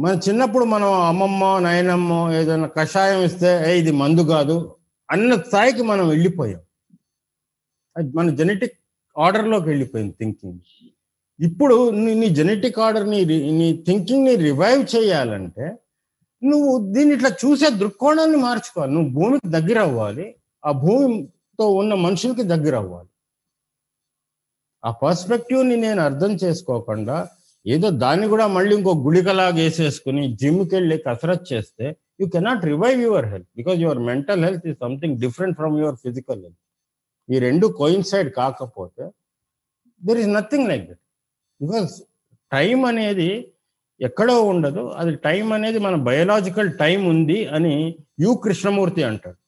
మన 0.00 0.20
చిన్నప్పుడు 0.28 0.64
మనం 0.64 0.92
అమ్మమ్మ 0.92 1.58
నాయనమ్మ 1.58 2.30
ఏదైనా 2.32 2.66
కషాయం 2.66 3.22
ఇస్తే 3.22 3.72
"ఏ, 3.72 3.78
ఇది 3.78 3.90
మందు 3.90 4.22
కాదు 4.22 4.76
అన్న 5.10 5.34
స్థాయికి 5.34 5.82
మనం 5.82 6.08
వెళ్ళిపోయాం. 6.08 6.60
అది 7.96 8.12
మన 8.16 8.30
జెనెటిక్ 8.30 8.72
ఆర్డర్లోకి 9.18 9.68
వెళ్ళిపోయింది 9.68 10.12
థింకింగ్. 10.12 10.60
ఇప్పుడు 11.40 11.90
నీ- 11.90 12.18
నీ 12.18 12.28
జెనెటిక్ 12.28 12.78
ఆర్డర్ని 12.78 13.24
నీ 13.52 13.82
థింకింగ్ని 13.86 14.34
రివైవ్ 14.36 14.96
చేయాలంటే 14.96 15.76
నువ్వు 16.44 16.92
దీన్ని 16.92 17.14
ఇట్లా 17.14 17.28
చూసే 17.28 17.70
దృక్కోణాన్ని 17.70 18.36
మార్చుకోవాలి 18.36 18.92
నువ్వు 18.92 19.10
భూమికి 19.10 19.48
దగ్గర 19.48 19.80
అవ్వాలి. 19.80 20.34
ఆ 20.66 20.70
భూమితో 20.72 21.68
ఉన్న 21.70 21.94
మనుషులకి 21.94 22.42
దగ్గర 22.42 22.76
అవ్వాలి. 22.76 23.08
ఆ 24.84 24.90
పర్స్పెక్టివ్ని 24.90 25.76
నేను 25.76 26.02
అర్థం 26.02 26.30
చేసుకోకుండా 26.32 27.28
ఏదో 27.66 27.88
దాన్ని 28.04 28.26
కూడా 28.32 28.46
మళ్ళీ 28.56 28.72
ఇంకో 28.78 28.92
గుళికలాగా 29.06 29.54
వేసేసుకుని 29.60 30.22
జిమ్కి 30.40 30.74
వెళ్ళి 30.76 30.96
కసరత్ 31.06 31.46
చేస్తే 31.52 31.86
you 32.20 32.26
cannot 32.34 32.64
revive 32.72 33.00
your 33.06 33.26
health 33.32 33.48
because 33.58 33.78
your 33.86 34.00
mental 34.10 34.42
health 34.46 34.66
is 34.70 34.78
something 34.84 35.16
different 35.24 35.56
from 35.60 35.76
your 35.82 35.98
physical 36.04 36.40
health 36.44 36.60
ఈ 37.28 37.38
రెండు 37.48 37.66
కోయిన్సైడ్ 37.80 38.30
కాకపోతే 38.40 39.04
there 40.00 40.20
is 40.24 40.30
nothing 40.38 40.68
like 40.70 40.84
that 40.90 41.02
because 41.60 41.92
time 42.52 42.78
అనేది 42.90 43.30
ఎక్కడో 44.00 44.34
ఉండదు. 44.52 44.82
అది 45.00 45.12
టైం 45.26 45.46
అనేది 45.56 45.78
మన 45.78 45.94
బయోలాజికల్ 46.08 46.70
టైం 46.82 47.00
ఉంది 47.12 47.38
అని 47.56 47.74
యు 48.24 48.30
కృష్ణమూర్తి 48.44 49.02
అంటాడు. 49.08 49.38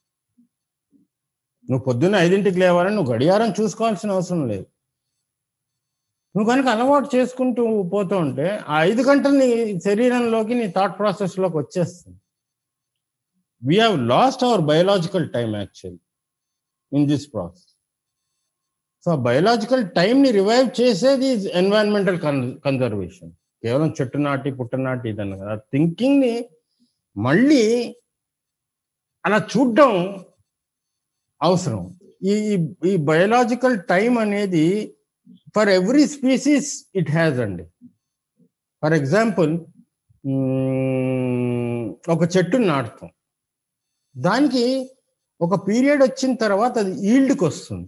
నువ్వు 1.69 1.83
పొద్దున్న 1.83 2.15
ఐదింటికి 2.25 2.59
లేవాలని 2.63 2.95
నువ్వు 2.95 3.11
గడియారం 3.13 3.49
చూసుకోవాల్సిన 3.59 4.11
అవసరం 4.11 4.41
లేదు. 4.51 4.65
నువ్వు 6.35 6.47
కనుక 6.51 6.67
అలవాటు 6.75 7.07
చేసుకుంటూ 7.15 7.63
పోతూ 7.93 8.15
ఉంటే 8.17 8.47
ఆ 8.67 8.83
ఐదు 8.83 9.01
గంటలు 9.01 9.35
నీ 9.41 9.49
శరీరంలోకి 9.79 10.53
నీ 10.61 10.65
థాట్ 10.77 10.95
ప్రాసెస్లోకి 10.99 11.57
వచ్చేస్తుంది. 11.57 12.17
We 13.61 13.75
have 13.79 13.97
lost 14.13 14.43
our 14.43 14.61
biological 14.61 15.27
time 15.35 15.49
actually 15.55 16.01
in 16.91 17.05
this 17.11 17.27
process 17.33 17.69
so 19.05 19.11
biological 19.27 19.83
టైంని 19.89 20.31
రివైవ్ 20.31 20.67
చేసేది 20.81 21.29
ఎన్వైరన్మెంటల్ 21.61 22.19
కన్జర్వేషన్ 22.65 23.31
కేవలం 23.63 23.89
చెట్టు 24.01 24.17
నాటి 24.17 24.49
పుట్ట 24.51 24.75
నాటి 24.75 25.09
ఇదన్న 25.09 25.35
కదా. 25.41 25.55
థింకింగ్ని 25.73 26.33
మళ్ళీ 27.15 27.63
అలా 29.25 29.39
చూడడం 29.53 29.91
అవసరం. 31.41 31.83
ఈ 32.31 32.33
ఈ 32.85 32.93
బయోలాజికల్ 33.09 33.77
టైం 33.91 34.17
అనేది 34.17 34.65
for 35.55 35.69
every 35.69 36.05
species 36.07 36.69
it 36.95 37.11
has 37.11 37.39
అండి. 37.39 37.65
ఫర్ 38.83 38.93
ఎగ్జాంపుల్ 38.93 39.51
ఒక 42.09 42.23
చెట్టును 42.35 42.67
నాటుతాం. 42.67 43.09
దానికి 44.15 44.65
ఒక 45.41 45.55
పీరియడ్ 45.67 46.01
వచ్చిన 46.03 46.31
తర్వాత 46.35 46.77
అది 46.77 46.93
ఈల్డ్కి 47.11 47.43
వస్తుంది. 47.45 47.87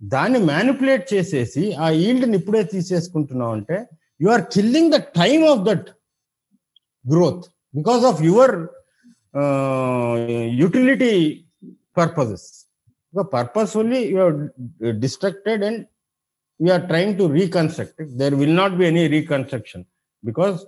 దాన్ని 0.00 0.38
మ్యానిపులేట్ 0.38 1.14
చేసేసి 1.14 1.64
ఆ 1.74 1.86
ఈల్డ్ని 1.90 2.36
ఇప్పుడే 2.36 2.62
తీసేసుకుంటున్నావు 2.62 3.52
అంటే 3.52 3.76
you 4.22 4.28
are 4.28 4.44
killing 4.54 4.92
the 4.92 4.98
time 5.20 5.44
of 5.44 5.62
that 5.68 5.88
growth 7.04 7.44
because 7.74 8.04
of 8.04 8.22
your 8.22 8.54
utility 10.62 11.12
purposes 11.96 12.46
purposefully 13.32 14.00
you 14.12 14.18
are 14.26 14.36
destructed 15.04 15.62
and 15.64 15.82
we 16.60 16.70
are 16.70 16.86
trying 16.86 17.16
to 17.18 17.28
reconstruct 17.28 17.94
it. 17.98 18.18
There 18.18 18.34
will 18.36 18.54
not 18.60 18.78
be 18.78 18.86
any 18.86 19.08
reconstruction 19.08 19.84
because 20.22 20.58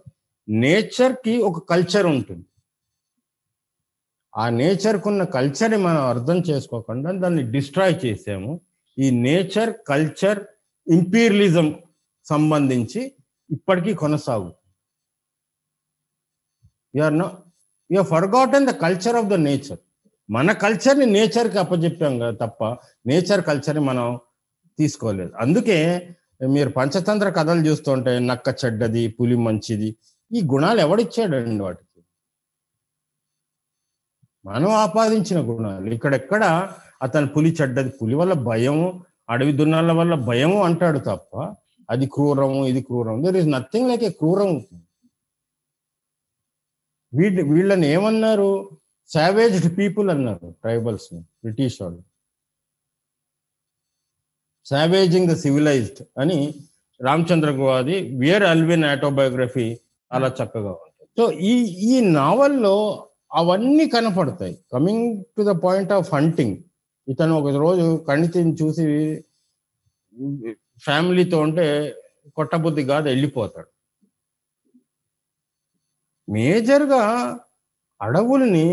ఒక 1.49 1.59
culture 1.71 2.07
ఉంటుంది. 2.07 2.45
ఆ 4.37 4.51
నేచర్కున్న 4.51 5.25
కల్చర్ని 5.25 5.77
మనం 5.77 6.03
అర్థం 6.13 6.39
చేసుకోకుండా 6.51 7.13
దాన్ని 7.13 7.43
destroy 7.55 8.07
చేసాము. 8.07 8.61
ఈ 8.99 9.11
నేచర్ 9.11 9.73
కల్చర్ 9.89 10.41
ఇంపీరియలిజం 10.87 11.67
సంబంధించి 12.25 13.01
ఇప్పటికీ 13.51 13.95
కొనసాగు 13.95 14.51
you're 16.97 17.19
no 17.19 17.29
you 17.91 18.03
forgotten 18.03 18.67
the 18.67 18.71
culture 18.71 19.17
of 19.17 19.27
the 19.27 19.33
nature 19.33 19.81
మన 20.31 20.53
కల్చర్ని 20.53 21.07
నేచర్కి 21.07 21.59
అప్పచెప్పాం 21.59 22.19
కదా 22.19 22.47
తప్ప 22.47 22.65
నేచర్ 23.07 23.43
కల్చర్ని 23.45 23.85
మనం 23.85 24.07
తీసుకోలేదు. 24.79 25.33
అందుకే 25.41 25.79
మీరు 26.49 26.71
పంచతంత్ర 26.79 27.29
కథలు 27.31 27.63
చూస్తుంటే 27.69 28.19
నక్క 28.19 28.49
చెడ్డది 28.65 29.03
పులి 29.21 29.37
మంచిది 29.47 29.89
ఈ 30.33 30.41
గుణాలు 30.53 30.81
ఎవడిచ్చాడండి 30.81 31.63
వాటికి? 31.65 32.03
మనం 34.45 34.71
ఆపాదించిన 34.83 35.39
గుణాలు. 35.51 35.89
ఇక్కడెక్కడ 35.97 36.45
అతను 37.03 37.29
పులి 37.35 37.51
చెడ్డది 37.61 37.91
పులి 38.01 38.15
వల్ల 38.15 38.33
భయము 38.33 38.87
అడవి 39.31 39.53
దున్నాల 39.53 39.93
వల్ల 39.93 40.15
భయము 40.15 40.59
అంటాడు 40.63 40.99
తప్ప 40.99 41.33
అది 41.91 42.07
క్రూరము 42.07 42.61
ఇది 42.67 42.81
క్రూరం 42.83 43.25
there 43.25 43.37
is 43.37 43.49
nothing 43.49 43.89
like 43.89 44.05
a 44.05 44.11
క్రూరం. 44.21 44.53
వీళ్ళ 47.13 47.39
వీళ్ళని 47.53 47.87
ఏమన్నారు? 47.87 48.51
సావేజ్డ్ 49.09 49.79
పీపుల్ 49.79 50.09
అన్నారు 50.11 50.49
ట్రైబల్స్ని 50.63 51.21
బ్రిటిష్ 51.21 51.83
వాళ్ళు. 51.83 52.03
సావేజింగ్ 54.71 55.29
ద 55.31 55.35
సివిలైజ్డ్ 55.35 56.01
అని 56.19 56.39
రామచంద్ర 57.01 57.51
గువాది 57.51 57.97
వియర్ 58.19 58.43
అల్విన్ 58.43 58.85
ఆటోబయోగ్రఫీ 58.85 59.67
చాలా 60.11 60.29
చక్కగా 60.39 60.73
ఉంటుంది. 60.85 61.09
సో 61.19 61.25
ఈ 61.51 61.55
ఈ 61.93 62.01
నావల్లో 62.19 62.77
అవన్నీ 63.33 63.85
కనపడతాయి. 63.89 64.55
Coming 64.73 65.07
to 65.37 65.43
the 65.43 65.55
point 65.65 65.93
of 65.93 66.11
hunting 66.15 66.57
ఇతను 67.09 67.35
ఒక 67.41 67.51
రోజు 67.65 67.87
కణితిని 68.09 68.53
చూసి 68.61 68.85
ఫ్యామిలీతో 70.87 71.37
ఉంటే 71.41 71.67
కొట్టబుద్ధి 72.37 72.83
కాదు 72.85 73.07
వెళ్ళిపోతాడు. 73.09 73.71
మేజర్గా 76.29 77.03
అడవుల్ని 78.01 78.67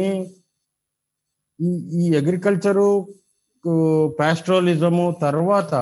ఈ 1.60 1.69
ఈ 2.01 2.05
అగ్రికల్చరు 2.17 2.89
ప్యాస్ట్రోలిజము 4.19 5.15
తర్వాత 5.21 5.73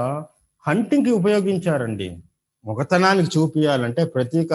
హంటింగ్కి 0.67 1.11
ఉపయోగించారండి. 1.11 2.17
మొగతనానికి 2.65 3.39
చూపించాలంటే 3.39 4.05
ప్రతీక 4.05 4.53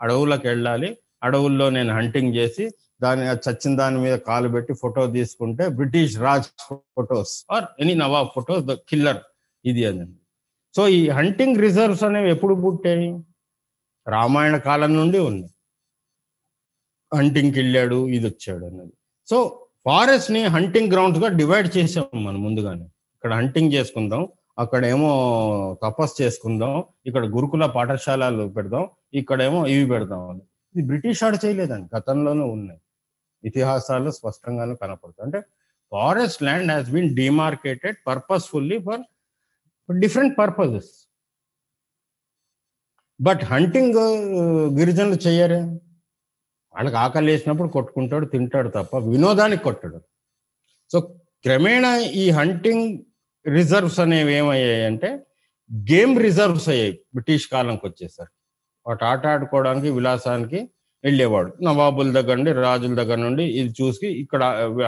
అడవులకు 0.00 0.46
వెళ్ళాలి. 0.48 0.96
అడవుల్లో 1.22 1.70
నేను 1.70 1.94
హంటింగ్ 1.94 2.34
చేసి 2.34 2.70
దాని 3.02 3.22
చచ్చిన 3.26 3.76
దాని 3.76 3.98
మీద 3.98 4.14
కాలు 4.18 4.48
పెట్టి 4.48 4.72
ఫోటో 4.74 5.06
తీసుకుంటే 5.06 5.68
British 5.68 6.18
Raj 6.18 6.46
photos 6.68 7.46
or 7.50 7.64
any 7.80 7.94
nawab 7.94 8.28
photos 8.34 8.64
the 8.64 8.72
killer 8.72 9.18
ఇది 9.64 9.84
అని 9.84 10.06
సో 10.76 10.88
ఈ 10.88 11.08
హంటింగ్ 11.08 11.58
రిజర్వ్స్ 11.58 12.04
అనేవి 12.04 12.30
ఎప్పుడు 12.30 12.54
పుట్టాయి? 12.54 13.08
రామాయణ 14.08 14.56
కాలం 14.56 14.96
నుండి 14.96 15.18
ఉన్నాయి 15.18 15.52
హంటింగ్కి 17.14 17.58
వెళ్ళాడు 17.60 18.08
ఇది 18.08 18.26
వచ్చాడు 18.26 18.64
అన్నది. 18.64 18.92
సో 19.26 19.66
ఫారెస్ట్ని 19.86 20.42
హంటింగ్ 20.54 20.90
గ్రౌండ్స్గా 20.94 21.28
డివైడ్ 21.40 21.68
చేసాం 21.76 22.06
మనం 22.26 22.40
ముందుగానే. 22.46 22.86
ఇక్కడ 23.16 23.32
హంటింగ్ 23.40 23.72
చేసుకుందాం 23.76 24.22
అక్కడేమో 24.62 25.10
తపస్సు 25.84 26.14
చేసుకుందాం 26.22 26.72
ఇక్కడ 27.08 27.24
గురుకుల 27.36 27.66
పాఠశాలలు 27.76 28.44
పెడదాం 28.56 28.84
ఇక్కడేమో 29.20 29.60
ఇవి 29.74 29.84
పెడదాం 29.92 30.22
అని. 30.32 30.42
ఇది 30.74 30.82
బ్రిటిష్ 30.90 31.22
ఆడ 31.26 31.34
చేయలేదండి 31.44 31.88
గతంలోనూ 31.96 32.44
ఉన్నాయి. 32.56 32.80
ఇతిహాసాలు 33.48 34.10
స్పష్టంగానే 34.20 34.74
కనపడుతుంది 34.82 35.24
అంటే 35.26 35.40
forest 35.92 36.42
land 36.46 36.70
has 36.72 36.88
been 36.94 37.10
demarcated 37.20 37.96
purposefully 38.08 38.78
for 38.88 39.02
different 39.88 40.34
purposes 40.42 40.90
but 43.20 43.42
hunting 43.52 43.96
గిరిజనులు 44.78 45.18
చేయరే? 45.26 45.62
వాళ్ళకి 46.74 46.96
ఆకలి 46.96 47.30
వేసినప్పుడు 47.32 47.68
కొట్టుకుంటాడు 47.68 48.26
తింటాడు 48.26 48.68
తప్ప 48.68 48.96
వినోదానికి 48.96 49.62
కొట్టడు. 49.62 49.98
సో 50.92 51.00
క్రమేణా 51.44 51.98
ఈ 52.22 52.30
హంటింగ్ 52.30 52.98
రిజర్వ్స్ 53.48 54.00
అనేవి 54.00 54.32
ఏమయ్యాయి 54.32 54.84
అంటే 54.84 55.10
గేమ్ 55.90 56.14
రిజర్వ్స్ 56.18 56.68
అయ్యాయి 56.68 56.92
బ్రిటిష్ 56.92 57.46
కాలంకి 57.48 57.84
వచ్చేసరికి. 57.86 58.36
వాటి 58.86 59.04
ఆట 59.04 59.26
ఆడుకోవడానికి 59.26 59.90
విలాసానికి 59.90 60.60
వెళ్ళేవాడు. 61.04 61.50
నవాబుల 61.62 62.12
దగ్గర 62.12 62.34
నుండి 62.34 62.52
రాజుల 62.52 62.94
దగ్గర 62.94 63.16
నుండి 63.16 63.44
ఇది 63.60 63.70
చూసి 63.82 64.06
ఇక్కడ 64.22 64.42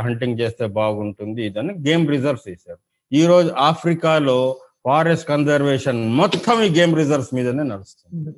హంటింగ్ 0.05 0.41
చేస్తే 0.41 0.67
బాగుంటుంది 0.67 1.47
ఇదని 1.47 1.75
గేమ్ 1.89 2.05
రిజర్వ్స్ 2.09 2.49
వేశారు. 2.49 2.81
ఈరోజు 3.13 3.51
ఆఫ్రికాలో 3.71 4.39
ఫారెస్ట్ 4.87 5.29
కన్జర్వేషన్ 5.29 6.01
మొత్తం 6.21 6.63
ఈ 6.63 6.69
గేమ్ 6.79 6.95
రిజర్వ్స్ 6.97 7.35
మీదనే 7.35 7.63
నడుస్తుంది. 7.63 8.33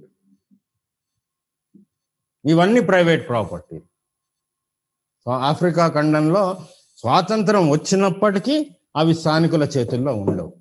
ఇవన్నీ 2.46 2.80
ప్రైవేట్ 2.80 3.28
ప్రాపర్టీ. 3.28 3.78
సో 5.24 5.30
ఆఫ్రికా 5.30 5.88
ఖండంలో 5.88 6.57
స్వాతంత్రం 6.96 7.70
వచ్చినప్పటికీ 7.70 8.70
అవి 8.96 9.14
స్థానికుల 9.14 9.62
చేతుల్లో 9.62 10.14
ఉండవు. 10.14 10.57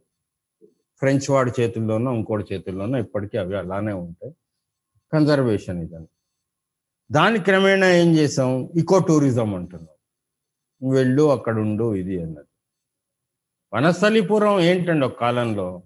ఫ్రెంచ్ 0.98 1.32
వాడి 1.32 1.52
చేతుల్లోనో 1.60 2.14
ఇంకోటి 2.14 2.54
చేతుల్లోనో 2.54 2.98
ఇప్పటికీ 3.00 3.38
అవి 3.38 3.58
అలానే 3.58 3.94
ఉంటాయి. 3.94 4.36
కన్జర్వేషన్ 5.14 5.84
ఇదని. 5.84 6.08
దాని 7.12 7.40
క్రమేణా 7.40 7.88
ఏం 7.88 8.16
చేసాం? 8.16 8.70
ఇకో 8.76 9.00
టూరిజం 9.00 9.56
అంటున్నాం. 9.56 9.94
వెళ్ళు 10.94 11.32
అక్కడ 11.32 11.56
ఉండు 11.56 11.96
ఇది 11.96 12.22
అన్నది. 12.22 12.46
వనస్థలిపురం 13.74 14.60
ఏంటండి 14.60 15.06
ఒక 15.06 15.20
కాలంలో? 15.20 15.84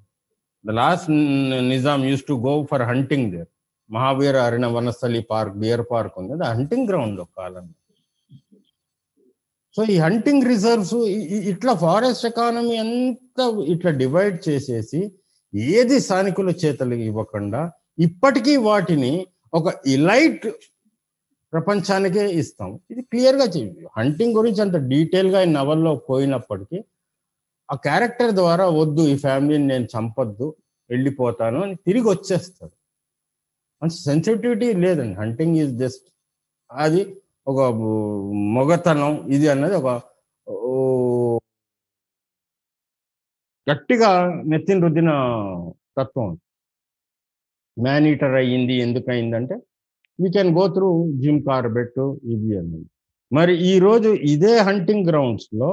The 0.65 0.69
last 0.69 1.11
Nizam 1.69 2.03
used 2.03 2.23
to 2.27 2.33
go 2.33 2.67
for 2.71 2.81
hunting 2.81 3.31
there. 3.31 3.47
Mahavira 3.89 4.37
Harina 4.47 4.65
Vanasthali 4.67 5.21
park 5.31 5.55
deer 5.63 5.83
park 5.91 6.15
ఉంది. 6.19 6.33
అది 6.33 6.43
హంటింగ్ 6.43 6.87
గ్రౌండ్ 6.89 7.19
ఒక 7.25 7.61
సో 9.75 9.83
ఈ 9.93 9.97
హంటింగ్ 9.97 10.45
రిజర్వ్స్ 10.45 10.95
ఇట్లా 11.51 11.73
ఫారెస్ట్ 11.73 12.25
ఎకానమీ 12.25 12.75
అంతా 12.83 13.45
ఇట్లా 13.73 13.91
డివైడ్ 13.91 14.49
చేసేసి 14.49 15.01
ఏది 15.53 15.99
స్థానికుల 15.99 16.49
చేతలు 16.49 16.95
ఇవ్వకుండా 17.09 17.71
ఇప్పటికీ 17.99 18.55
వాటిని 18.69 19.27
ఒక 19.53 19.67
ఇలైట్ 19.87 20.47
ప్రపంచానికే 21.53 22.23
ఇస్తాం. 22.41 22.79
ఇది 22.91 23.01
క్లియర్గా 23.01 23.45
హంటింగ్ 23.97 24.35
గురించి 24.35 24.61
అంత 24.61 24.75
డీటెయిల్గా 24.75 25.41
ఈ 25.41 25.45
నవల్లో 25.45 25.95
పోయినప్పటికీ 26.09 26.79
ఆ 27.71 27.75
క్యారెక్టర్ 27.75 28.31
ద్వారా 28.31 28.65
వద్దు 28.81 29.01
ఈ 29.01 29.15
ఫ్యామిలీని 29.17 29.67
నేను 29.67 29.85
చంపొద్దు 29.85 30.55
వెళ్ళిపోతాను 30.89 31.61
అని 31.63 31.75
తిరిగి 31.75 32.09
వచ్చేస్తాడు. 32.09 32.76
మంచి 33.81 33.97
సెన్సిటివిటీ 34.07 34.67
లేదండి. 34.85 35.15
హంటింగ్ 35.21 35.57
ఈజ్ 35.63 35.73
జస్ట్ 35.83 36.05
అది 36.69 37.01
ఒక 37.51 37.59
మొగతనం 38.57 39.13
ఇది 39.35 39.47
అన్నది 39.53 39.75
ఒక 39.81 39.89
గట్టిగా 43.67 44.09
నెత్తిన 44.51 44.77
రుద్దిన 44.85 45.11
తత్వం 45.97 46.29
మ్యాన్ 47.77 48.05
ఈటర్ 48.11 48.35
అయ్యింది 48.41 48.75
ఎందుకయిందంటే 48.85 49.55
you 50.19 50.27
can 50.35 50.51
go 50.59 50.63
through 50.75 50.89
Jim 51.23 51.39
Corbett 51.47 51.99
ఇది 52.33 52.51
అన్నది. 52.59 52.87
మరి 53.31 53.53
ఈ 53.71 53.73
రోజు 53.85 54.09
ఇదే 54.33 54.53
హంటింగ్ 54.67 55.07
గ్రౌండ్స్లో 55.09 55.69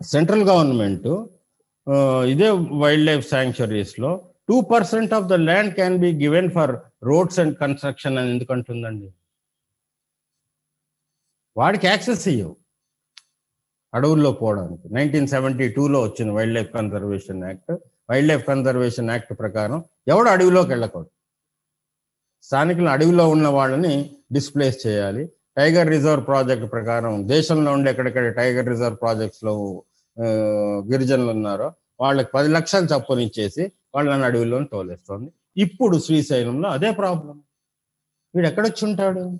సెంట్రల్ 0.00 0.44
గవర్నమెంట్ 0.50 1.08
ఇదే 2.32 2.48
wild 2.82 3.06
life 3.08 3.24
శాంక్చురీస్లో 3.32 4.12
two 4.48 4.56
percent 4.72 5.12
of 5.18 5.26
the 5.32 5.36
land 5.48 5.72
can 5.78 5.96
be 6.04 6.10
given 6.24 6.50
for 6.56 6.72
roads 7.10 7.38
and 7.42 7.54
construction 7.62 8.18
అని 8.20 8.30
ఎందుకంటుందండి? 8.34 9.08
వాడికి 11.60 11.86
యాక్సెస్ 11.92 12.24
ఇవ్వవు 12.34 12.54
అడవుల్లో 13.96 14.30
పోవడానికి. 14.38 14.86
నైన్టీన్ 14.96 15.28
సెవెంటీ 15.34 15.66
టూలో 15.74 15.98
వచ్చింది 16.06 16.32
wild 16.36 16.54
life 16.56 16.70
conservation 16.78 17.42
act 17.48 17.72
wild 18.10 18.28
life 18.30 18.44
conservation 18.52 19.10
act 19.14 19.32
ప్రకారం 19.42 19.78
ఎవడు 20.12 20.28
అడవిలోకి 20.34 20.70
వెళ్ళకూడదు. 20.74 21.10
స్థానికులు 22.46 22.88
అడవిలో 22.94 23.24
ఉన్న 23.34 23.46
వాళ్ళని 23.58 23.94
డిస్ప్లేస్ 24.36 24.78
చేయాలి. 24.86 25.22
టైగర్ 25.58 25.88
రిజర్వ్ 25.94 26.24
ప్రాజెక్ట్ 26.30 26.66
ప్రకారం 26.72 27.12
దేశంలో 27.34 27.70
ఉండే 27.76 27.88
ఎక్కడెక్కడ 27.92 28.32
టైగర్ 28.40 28.68
రిజర్వ్ 28.72 28.98
ప్రాజెక్ట్స్లో 29.02 29.52
గిరిజనులు 30.90 31.32
ఉన్నారో 31.36 31.68
వాళ్ళకి 32.02 32.30
పది 32.36 32.48
లక్షలు 32.56 32.86
చప్పునిచ్చేసి 32.92 33.64
వాళ్ళని 33.94 34.24
అడవిలో 34.24 34.64
తోలేస్తుంది. 34.64 35.32
ఇప్పుడు 35.56 35.98
శ్రీశైలంలో 35.98 36.68
అదే 36.68 36.90
ప్రాబ్లం. 36.90 37.42
వీడు 38.36 38.46
ఎక్కడొచ్చి 38.46 38.88
ఉంటాడు 38.88 39.38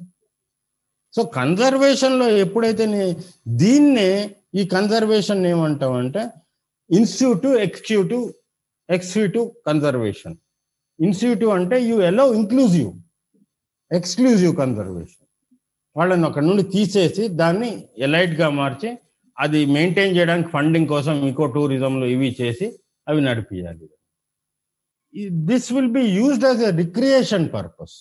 సో 1.16 1.22
కన్జర్వేషన్లో 1.22 2.30
ఎప్పుడైతే 2.30 2.86
నీ- 2.86 3.14
దీన్నే 3.48 4.36
ఈ 4.54 4.66
కన్జర్వేషన్ 4.66 5.46
ఏమంటామంటే 5.46 6.28
ఇన్స్టిట్యూటివ్ 6.90 7.56
ఎక్స్క్యూటివ్ 7.56 8.32
ఎక్స్క్యూటివ్ 8.90 9.50
కన్జర్వేషన్. 9.66 10.36
ఇన్స్టిట్యూటివ్ 11.00 11.50
అంటే 11.50 11.82
you 11.82 12.00
allow 12.00 12.34
inclusive 12.34 12.92
exclusive 13.92 14.56
conservation. 14.56 15.26
వాళ్ళని 15.96 16.24
అక్కడ 16.24 16.42
నుండి 16.42 16.62
తీసేసి 16.62 17.28
దాన్ని 17.28 17.88
ఎలైట్గా 17.98 18.48
మార్చి 18.48 18.98
అది 19.38 19.66
మెయింటైన్ 19.66 20.16
చేయడానికి 20.16 20.48
ఫండింగ్ 20.48 20.88
కోసం 20.88 21.12
ఇంకో 21.12 21.46
టూరిజంలో 21.46 22.06
ఇవి 22.06 22.36
చేసి 22.40 22.78
అవి 23.08 23.20
నడిపించాలి 23.20 23.88
this 25.50 25.68
will 25.74 25.92
be 25.98 26.04
used 26.20 26.46
as 26.50 26.62
a 26.70 26.72
recreation 26.82 27.46
purpose 27.56 27.94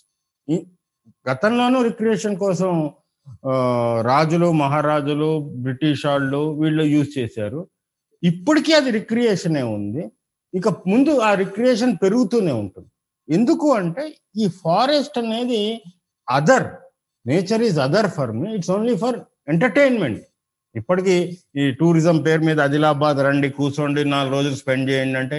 గతంలోనూ 1.26 1.80
రిక్రియేషన్ 1.90 2.36
కోసం 2.44 2.72
రాజులు 4.10 4.48
మహారాజులు 4.62 5.30
బ్రిటిష్ 5.66 6.04
వాళ్ళు 6.10 6.42
వీళ్ళు 6.62 6.84
యూజ్ 6.96 7.12
చేశారు. 7.18 7.60
ఇప్పటికీ 8.24 8.72
అది 8.80 8.90
రిక్రియేషనే 9.00 9.64
ఉంది. 9.76 10.04
ఇక 10.54 10.68
ముందు 10.92 11.12
ఆ 11.28 11.30
రిక్రియేషన్ 11.44 11.94
పెరుగుతూనే 12.04 12.54
ఉంటుంది. 12.64 12.90
ఎందుకు 13.30 13.68
అంటే 13.80 14.04
ఈ 14.42 14.48
ఫారెస్ట్ 14.64 15.18
అనేది 15.22 15.62
other 16.28 16.68
nature 17.26 17.64
is 17.70 17.80
other 17.88 18.10
for 18.18 18.32
me 18.40 18.48
it's 18.58 18.72
only 18.76 18.96
for 19.04 19.18
entertainment 19.54 20.22
ఇప్పటికీ 20.76 21.16
ఈ 21.62 21.64
టూరిజం 21.80 22.18
పేరు 22.28 22.44
మీద 22.50 22.60
ఆదిలాబాద్ 22.68 23.20
రండి 23.28 23.50
కూర్చోండి 23.58 24.04
నాలుగు 24.14 24.34
రోజులు 24.36 24.58
స్పెండ్ 24.62 24.88
చేయండి 24.92 25.18
అంటే 25.20 25.38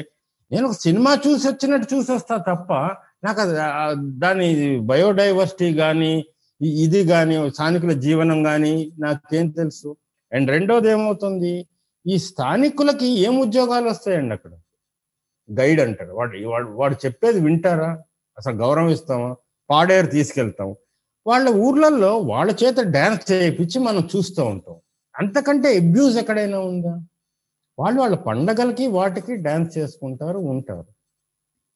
నేను 0.52 0.66
ఒక 0.66 0.72
సినిమా 0.72 1.12
చూసి 1.26 1.48
వచ్చినట్టు 1.48 1.94
చూసేస్తా 1.94 2.36
తప్ప 2.36 2.72
నాకు 3.24 3.40
అది 3.40 3.54
దాని 4.18 4.48
బయోడైవర్సిటీ 4.80 5.74
కానీ 5.74 6.24
ఇది 6.60 7.04
కానీ 7.04 7.50
స్థానికుల 7.50 7.92
జీవనం 7.92 8.42
కానీ 8.42 8.92
నాకేం 8.98 9.50
తెలుసు. 9.50 9.96
అండ్ 10.32 10.50
రెండోది 10.50 10.88
ఏమవుతుంది 10.88 11.66
ఈ 12.06 12.18
స్థానికులకి 12.18 13.06
ఏం 13.06 13.40
ఉద్యోగాలు 13.40 13.88
వస్తాయండి 13.88 14.34
అక్కడ? 14.34 14.50
గైడ్ 15.48 15.80
అంటారు 15.80 16.12
వాడు 16.12 16.48
వాడు 16.48 16.68
వాడు 16.70 16.94
చెప్పేది 17.06 17.40
వింటారా? 17.40 17.90
అసలు 18.38 18.54
గౌరవిస్తామా 18.54 19.36
పాడేరు 19.70 20.06
తీసుకెళ్తాం. 20.06 20.74
వాళ్ళ 21.26 21.48
ఊర్లలో 21.48 22.18
వాళ్ళ 22.18 22.50
చేత 22.64 22.80
డ్యాన్స్ 22.80 23.32
చేయించి 23.32 23.78
మనం 23.78 24.08
చూస్తూ 24.16 24.44
ఉంటాం. 24.44 24.76
అంతకంటే 25.14 25.76
అబ్యూస్ 25.76 26.16
ఎక్కడైనా 26.16 26.58
ఉందా? 26.58 26.94
వాళ్ళు 27.78 28.00
వాళ్ళ 28.00 28.16
పండగలకి 28.16 28.86
వాటికి 28.86 29.36
డ్యాన్స్ 29.36 29.78
చేసుకుంటారు 29.78 30.38
ఉంటారు. 30.38 30.86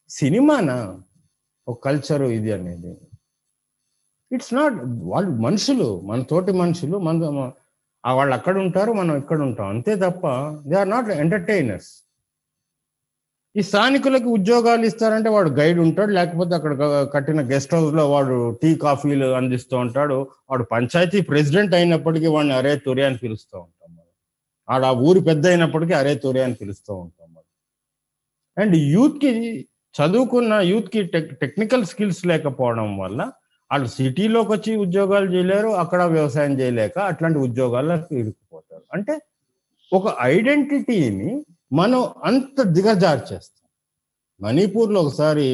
సినిమానా? 0.08 1.00
ఒక 1.68 1.84
కల్చరు 1.84 2.24
ఇది 2.24 2.52
అనేది. 2.52 2.96
ఇట్స్ 4.32 4.54
నాట్ 4.54 4.74
వాళ్ళు 4.87 5.30
మనుషులు 5.30 6.00
మన 6.00 6.22
తోటి 6.22 6.52
మనుషులు 6.52 6.98
మన 6.98 7.52
వాళ్ళు 8.12 8.34
అక్కడ 8.34 8.58
ఉంటారు 8.58 8.92
మనం 8.92 9.16
ఇక్కడ 9.16 9.40
ఉంటాం. 9.40 9.68
అంతే 9.68 9.94
తప్ప 9.94 10.26
దే 10.66 10.76
ఆర్ 10.76 10.90
నాట్ 10.90 11.08
ఎంటర్టైనర్స్. 11.08 11.90
ఈ 13.56 13.62
స్థానికులకి 13.62 14.24
ఉద్యోగాలు 14.24 14.84
ఇస్తారంటే 14.87 15.28
వాడు 15.28 15.50
గైడ్ 15.50 15.78
ఉంటాడు 15.78 16.11
లేకపోతే 16.11 16.54
అక్కడ 16.54 16.72
కట్టిన 17.14 17.40
గెస్ట్ 17.52 17.74
హౌస్లో 17.74 18.11
వాడు 18.11 18.58
టీ 18.62 18.74
కాఫీలు 18.74 19.26
అందిస్తూ 19.26 19.76
ఉంటాడు. 19.78 20.28
వాడు 20.50 20.62
పంచాయతీ 20.62 21.20
ప్రెసిడెంట్ 21.20 21.74
అయినప్పటికీ 21.74 22.26
వాడిని 22.26 22.54
అరే 22.54 22.76
తురే 22.76 23.04
అని 23.06 23.18
పిలుస్తూ 23.18 23.58
ఆడ 24.68 24.85
ఊరు 24.85 25.04
ఊరి 25.09 25.20
పెద్ద 25.28 25.44
అయినప్పటికీ 25.46 25.92
అరే 25.92 26.12
తురే 26.22 26.40
అని 26.46 26.57
పిలుస్తూ 26.61 26.92
ఉంటాం 27.02 27.28
మనం. 27.35 27.46
అండ్ 28.57 28.76
యూత్కి 28.94 29.31
చదువుకున్న 29.94 30.54
యూత్కి 30.70 31.00
టెక్ 31.14 31.31
టెక్నికల్ 31.42 31.85
స్కిల్స్ 31.85 32.22
లేకపోవడం 32.26 32.88
వల్ల 32.98 33.20
వాళ్ళు 33.70 33.88
సిటీలోకి 33.88 34.50
వచ్చి 34.52 34.72
ఉద్యోగాలు 34.76 35.28
చేయలేరు 35.35 35.70
అక్కడ 35.83 36.02
వ్యవసాయం 36.16 36.54
చేయలేక 36.61 36.98
అట్లాంటి 37.11 37.38
ఉద్యోగాల్లో 37.38 37.94
ఇరుక్కుపోతారు. 38.20 38.85
అంటే 38.96 39.14
ఒక 39.92 40.07
ఐడెంటిటీని 40.35 41.31
మనం 41.72 42.00
అంత 42.24 42.62
దిగజార్చేస్తాం 42.76 43.54
మణిపూర్లో 44.40 44.98
ఒకసారి 45.00 45.46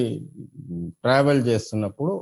ట్రావెల్ 1.04 1.42
చేస్తున్నప్పుడు 1.46 2.14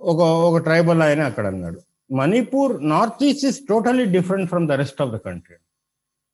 ఒక 0.00 0.20
ఒక 0.48 0.56
ట్రైబల్ 0.62 1.02
ఆయన 1.02 1.22
అక్కడ 1.22 1.46
అన్నాడు 1.46 1.80
Manipur 2.10 2.74
north 2.88 3.24
east 3.28 3.46
is 3.46 3.58
totally 3.68 4.04
different 4.16 4.48
from 4.48 4.68
the 4.68 4.76
rest 4.82 5.02
of 5.02 5.10
the 5.10 5.16
country. 5.16 5.56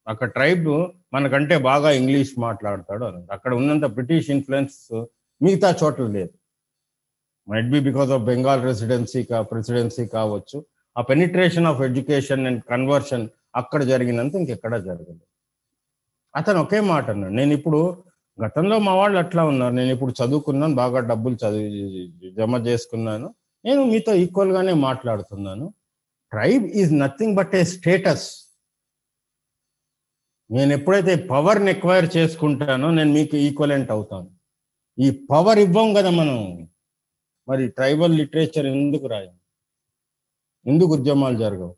అక్కడ 0.07 0.29
ట్రైబ్ 0.29 0.69
మనకంటే 1.14 1.59
బాగా 1.59 1.90
ఇంగ్లీష్ 1.90 2.33
మాట్లాడతాడు 2.38 3.05
అని. 3.05 3.33
అక్కడ 3.33 3.55
ఉన్నంత 3.55 3.85
బ్రిటిష్ 3.85 4.31
ఇన్ఫ్లుయెన్స్ 4.31 5.07
మిగతా 5.43 5.77
చోట్ల 5.85 6.07
లేదు. 6.07 6.35
Might 7.51 7.71
be 7.71 7.81
because 7.81 8.11
of 8.11 8.23
Bengal 8.23 8.62
residency 8.64 9.23
కా 9.23 9.43
ప్రెసిడెన్సీ 9.43 10.07
కావచ్చు. 10.07 10.64
ఆ 10.99 11.03
penetration 11.03 11.67
of 11.67 11.81
education 11.83 12.47
and 12.47 12.64
conversion 12.64 13.29
అక్కడ 13.57 13.83
జరిగినంత 13.83 14.35
ఇంకెక్కడా 14.35 14.79
జరగలేదు. 14.79 15.25
అతను 16.37 16.61
ఒకే 16.61 16.81
మాట 16.81 17.11
అన్నాడు 17.11 17.33
నేను 17.33 17.53
ఇప్పుడు 17.53 18.05
గతంలో 18.45 18.79
మా 18.79 18.95
వాళ్ళు 18.95 19.19
అట్లా 19.19 19.45
ఉన్నారు. 19.45 19.75
నేను 19.75 19.88
ఇప్పుడు 19.88 20.14
చదువుకున్నాను 20.25 20.75
బాగా 20.75 21.01
డబ్బులు 21.01 21.35
చదివి 21.35 22.31
జమ 22.31 22.57
చేసుకున్నాను. 22.67 23.35
నేను 23.64 23.85
మీతో 23.85 24.14
ఈక్వల్ 24.14 24.53
గానే 24.53 24.73
మాట్లాడుతున్నాను. 24.73 25.75
Tribe 26.33 26.64
is 26.64 26.99
nothing 26.99 27.37
but 27.37 27.55
a 27.55 27.62
status 27.64 28.44
నేను 30.51 30.73
ఎప్పుడైతే 30.73 31.15
పవర్ని 31.31 31.71
ఎక్వైర్ 31.71 32.17
చేసుకుంటానో 32.17 32.91
నేను 32.91 33.13
మీకు 33.13 33.37
ఈక్వలెంట్ 33.37 33.91
అవుతాను. 33.91 34.31
ఈ 34.99 35.27
పవర్ 35.31 35.59
ఇవ్వం 35.59 35.95
కదా 35.95 36.11
మనం. 36.11 36.69
మరి 37.49 37.69
ట్రైబల్ 37.69 38.17
లిటరేచర్ 38.17 38.67
ఎందుకు 38.67 39.07
రాయం? 39.07 39.35
ఎందుకు 40.67 40.91
ఉద్యమాలు 40.93 41.37
జరగవు? 41.37 41.75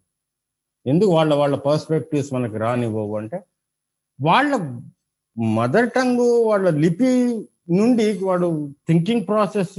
ఎందుకు 0.86 1.10
వాళ్ళ 1.10 1.34
వాళ్ళ 1.34 1.56
పర్స్పెక్టివ్స్ 1.56 2.32
మనకి 2.34 2.58
రానివ్వవు 2.58 3.16
అంటే 3.16 3.38
వాళ్ళ 4.20 4.54
మదర్ 5.54 5.90
టంగ్ 5.90 6.46
వాళ్ళ 6.46 6.70
లిపి 6.70 7.12
నుండి 7.70 8.18
వాడు 8.18 8.48
థింకింగ్ 8.88 9.26
ప్రాసెస్ 9.26 9.78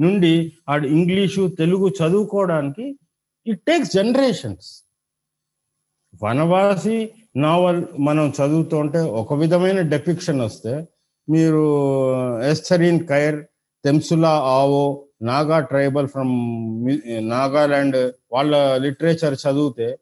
నుండి 0.00 0.52
వాడు 0.68 0.86
ఇంగ్లీషు 0.86 1.48
తెలుగు 1.58 1.88
చదువుకోవడానికి 1.88 2.98
it 3.46 3.62
takes 3.62 3.92
generations 3.92 4.68
Vanavasi 6.22 7.12
novel 7.34 7.86
మనం 7.98 8.32
చదువుతుంటే 8.38 8.98
ఒక 8.98 9.34
విధమైన 9.34 9.80
డెపిక్షన్ 9.80 10.40
వస్తే 10.40 10.88
మీరు 11.28 11.62
ఎస్థరీన్ 12.50 13.06
Keir 13.06 13.44
తెమ్సులా 13.84 14.28
Ao 14.28 14.84
Naga 15.22 15.60
tribal 15.60 16.08
from 16.08 16.34
Nagaland 17.28 17.96
వాళ్ళ 18.32 18.76
లిటరేచర్ 18.76 19.34
చదివితే 19.34 19.98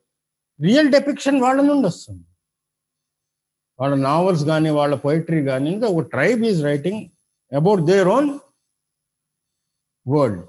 రియల్ 0.61 0.93
డెపిక్షన్ 0.93 1.41
వాళ్ళ 1.41 1.61
నుండి 1.61 1.87
వస్తుంది. 1.87 2.25
వాళ్ళ 3.79 3.95
నావల్స్ 3.95 4.45
కానీ 4.45 4.71
వాళ్ళ 4.71 4.95
పోయిటరీ 4.95 5.45
కానీ 5.45 5.71
ఇంకా 5.71 5.87
ఒక 5.89 6.09
tribe 6.09 6.45
is 6.45 6.65
writing 6.65 7.03
about 7.53 7.81
their 7.85 8.09
own 8.09 8.29
world 10.07 10.43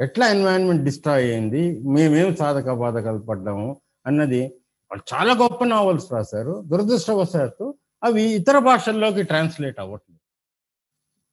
ఎట్లా 0.00 0.26
ఎన్వైరన్మెంట్ 0.26 0.84
డిస్ట్రాయ్ 0.84 1.24
అయింది 1.24 1.82
మేమేం 1.84 2.36
సాధక 2.36 2.72
బాధకాలు 2.72 3.18
పడ్డాము 3.18 3.80
అన్నది 4.06 4.42
వాళ్ళు 4.90 5.04
చాలా 5.14 5.32
గొప్ప 5.34 5.64
నావల్స్ 5.64 6.12
రాశారు. 6.12 6.64
దురదృష్టవశాత్తు 6.66 7.74
అవి 8.04 8.22
ఇతర 8.22 8.58
భాషల్లోకి 8.58 9.22
ట్రాన్స్లేట్ 9.22 9.80
అవ్వట్లేదు. 9.80 10.20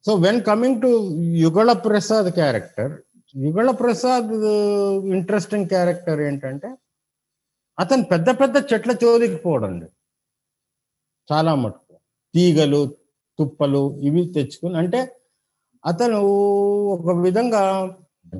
So 0.05 0.11
when 0.15 0.41
coming 0.43 0.81
to 0.81 0.91
Yugala 1.45 1.71
Prasad 1.71 2.29
character 2.33 2.93
Yugala 3.35 3.71
Prasad 3.71 4.31
interesting 5.15 5.67
character 5.67 6.19
ఏంటంటే 6.21 6.69
అతను 7.79 8.03
పెద్ద 8.03 8.29
పెద్ద 8.29 8.57
చెట్ల 8.73 8.91
చోదికి 9.03 9.35
పోడండి 9.35 9.87
చాలా 11.31 11.55
మటుకు. 11.55 11.95
తీగలు 12.33 12.81
తుప్పలు 13.39 13.83
ఇవి 14.01 14.21
తెచ్చుకుని 14.35 14.77
అంటే 14.77 14.99
అతను 15.85 16.19
ఒక 16.95 17.15
విధంగా 17.17 17.61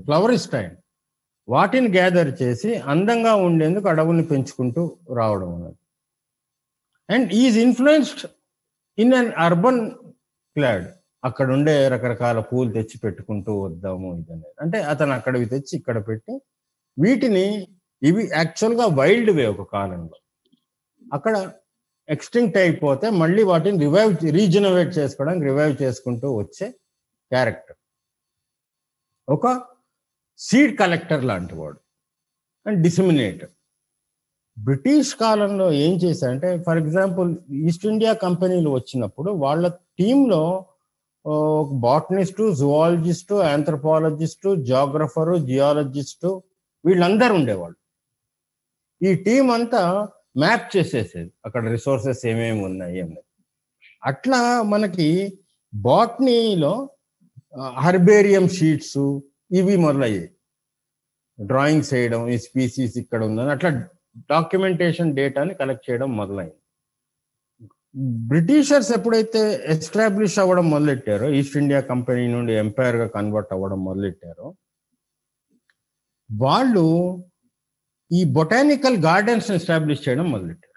ఫ్లవరిస్ట్ 0.05 0.55
ఆయన 0.55 0.75
వాటిని 1.47 1.89
గ్యాదర్ 1.97 2.31
చేసి 2.41 2.75
అందంగా 2.93 3.33
ఉండేందుకు 3.35 3.87
అడవుల్ని 3.89 4.25
పెంచుకుంటూ 4.31 4.81
రావడం 5.19 5.49
అన్నది. 5.55 5.77
And 7.09 7.29
is 7.33 7.57
influenced 7.57 8.23
in 8.97 9.13
an 9.13 9.31
urban 9.45 9.81
Claude 10.55 10.87
అక్కడ 11.23 11.47
ఉండే 11.51 11.87
రకరకాల 11.87 12.39
పూలు 12.39 12.71
తెచ్చి 12.71 12.97
పెట్టుకుంటూ 12.99 13.51
వద్దాము 13.63 14.07
ఇదనేది. 14.19 14.55
అంటే 14.61 14.77
అతను 14.91 15.13
అక్కడవి 15.17 15.45
తెచ్చి 15.45 15.73
ఇక్కడ 15.79 15.97
పెట్టి 16.07 16.33
వీటిని 16.97 17.45
ఇవి 18.01 18.23
యాక్చువల్గా 18.33 18.85
వైల్డ్ 18.99 19.31
వే 19.31 19.45
ఒక 19.45 19.63
కాలంలో. 19.75 20.17
అక్కడ 21.13 21.35
ఎక్స్టింక్ట్ 22.09 22.57
అయిపోతే 22.57 23.09
మళ్ళీ 23.09 23.43
వాటిని 23.43 23.79
రివైవ్ 23.79 24.13
రీజనరేట్ 24.39 24.91
చేసుకోవడానికి 24.97 25.45
రివైవ్ 25.45 25.75
చేసుకుంటూ 25.83 26.27
వచ్చే 26.37 26.67
క్యారెక్టర్ 27.31 27.77
ఒక 29.27 29.47
సీడ్ 30.43 30.79
కలెక్టర్ 30.79 31.23
లాంటి 31.25 31.55
వాడు. 31.55 31.79
అండ్ 32.67 32.83
డిసిమినేటర్. 32.83 33.49
బ్రిటిష్ 34.57 35.15
కాలంలో 35.15 35.71
ఏం 35.71 35.93
చేశారంటే 35.95 36.63
ఫర్ 36.63 36.77
ఎగ్జాంపుల్ 36.77 37.29
ఈస్ట్ 37.67 37.85
ఇండియా 37.85 38.13
కంపెనీలు 38.13 38.69
వచ్చినప్పుడు 38.69 39.31
వాళ్ళ 39.31 39.67
టీంలో 39.99 40.65
బాటనిస్టు 41.79 42.55
జువాలజిస్టు 42.55 43.35
ఆంథ్రపాలజిస్టు 43.35 44.55
జాగ్రఫరు 44.55 45.35
జియాలజిస్టు 45.37 46.43
వీళ్ళందరూ 46.85 47.35
ఉండేవాళ్ళు. 47.35 47.77
ఈ 49.05 49.15
టీం 49.23 49.51
అంతా 49.51 50.07
మ్యాప్ 50.37 50.77
చేసేసేది. 50.77 51.31
అక్కడ 51.45 51.69
రిసోర్సెస్ 51.69 52.25
ఏమేమి 52.25 52.61
ఉన్నాయి 52.65 53.01
అన్నది 53.01 53.27
అట్లా 54.03 54.61
మనకి 54.61 55.39
బాటనీలో 55.73 56.89
హర్బేరియం 57.79 58.47
షీట్స్ 58.49 59.19
ఇవి 59.51 59.75
మొదలయ్యాయి. 59.77 60.29
డ్రాయింగ్స్ 61.39 61.93
వేయడం 61.93 62.21
ఈ 62.29 62.37
స్పీసీస్ 62.37 62.97
ఇక్కడ 62.97 63.21
ఉందని 63.25 63.51
అట్లా 63.51 63.69
డాక్యుమెంటేషన్ 64.29 65.15
డేటాని 65.15 65.53
కలెక్ట్ 65.53 65.85
చేయడం 65.89 66.09
మొదలైంది. 66.17 66.57
బ్రిటిషర్స్ 68.31 68.91
ఎప్పుడైతే 68.91 69.39
ఎస్టాబ్లిష్ 69.65 70.39
అవ్వడం 70.39 70.69
మొదలెట్టారో 70.69 71.29
ఈస్ట్ 71.29 71.57
ఇండియా 71.57 71.79
కంపెనీ 71.81 72.27
నుండి 72.27 72.53
ఎంపైర్గా 72.53 73.07
కన్వర్ట్ 73.07 73.53
అవ్వడం 73.53 73.79
మొదలెట్టారో 73.83 74.47
వాళ్ళు 76.29 76.85
ఈ 78.11 78.21
బొటానికల్ 78.37 78.97
గార్డెన్స్ 78.97 79.49
ఎస్టాబ్లిష్ 79.51 80.03
చేయడం 80.09 80.31
మొదలెట్టారు. 80.31 80.67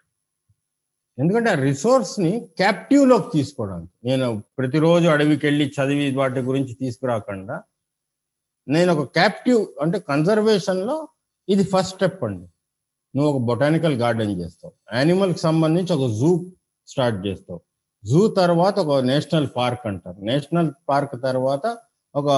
ఎందుకంటే 1.19 1.51
ఆ 1.51 1.55
రిసోర్స్ని 1.55 2.33
క్యాప్టివ్లోకి 2.33 2.57
క్యాప్టివ్లోకి 2.57 3.29
తీసుకోవడానికి 3.39 3.93
నేను 4.05 4.43
ప్రతిరోజు 4.59 5.07
అడవికి 5.09 5.47
వెళ్ళి 5.47 5.67
చదివి 5.77 6.07
వాటి 6.17 6.41
గురించి 6.41 6.75
తీసుకురాకుండా 6.81 7.57
నేను 8.68 8.94
ఒక 8.94 9.07
క్యాప్టివ్ 9.09 9.66
అంటే 9.83 9.98
కన్జర్వేషన్లో 9.98 11.09
ఇది 11.48 11.64
ఫస్ట్ 11.64 11.94
స్టెప్ 11.94 12.24
అండి. 12.24 12.46
నువ్వు 13.16 13.33
ఒక 13.33 13.40
బొటానికల్ 13.42 13.94
గార్డెన్ 13.94 14.40
చేస్తావు. 14.40 14.72
యానిమల్కి 14.96 15.38
సంబంధించి 15.38 15.92
ఒక 15.92 16.07
జూ 16.20 16.50
స్టార్ట్ 16.87 17.27
చేస్తావు. 17.27 17.61
జూ 18.05 18.29
తర్వాత 18.29 18.79
ఒక 18.79 19.03
నేషనల్ 19.05 19.48
పార్క్ 19.57 19.87
అంటారు. 19.87 20.18
నేషనల్ 20.20 20.70
పార్క్ 20.88 21.22
తర్వాత 21.22 21.79
ఒక 22.14 22.29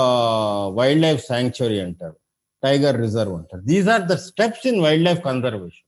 వైల్డ్ 0.78 1.02
లైఫ్ 1.02 1.26
శాంక్చురీ 1.26 1.80
అంటారు. 1.80 2.16
టైగర్ 2.62 2.96
రిజర్వ్ 2.96 3.34
అంటారు. 3.34 3.62
These 3.62 3.88
are 3.88 4.02
the 4.02 4.12
steps 4.12 4.66
in 4.66 4.80
wild 4.82 5.04
life 5.04 5.20
conservation 5.20 5.82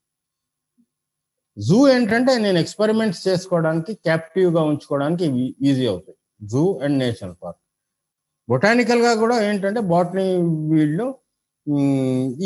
zoo 1.57 1.89
ఏంటంటే 1.89 2.39
నేను 2.39 2.59
ఎక్స్పెరిమెంట్స్ 2.59 3.29
చేసుకోవడానికి 3.29 3.95
క్యాప్టివ్గా 3.95 4.63
ఉంచుకోవడానికి 4.63 5.25
ఈజీ 5.69 5.87
అవుతాయి. 5.87 6.17
జూ 6.43 6.79
అండ్ 6.85 6.99
నేషనల్ 6.99 7.35
పార్క్ 7.43 7.61
బొటానికల్గా 8.49 9.13
కూడా 9.23 9.37
ఏంటంటే 9.49 9.81
బాటనీ 9.93 10.27
వీళ్ళు 10.73 11.07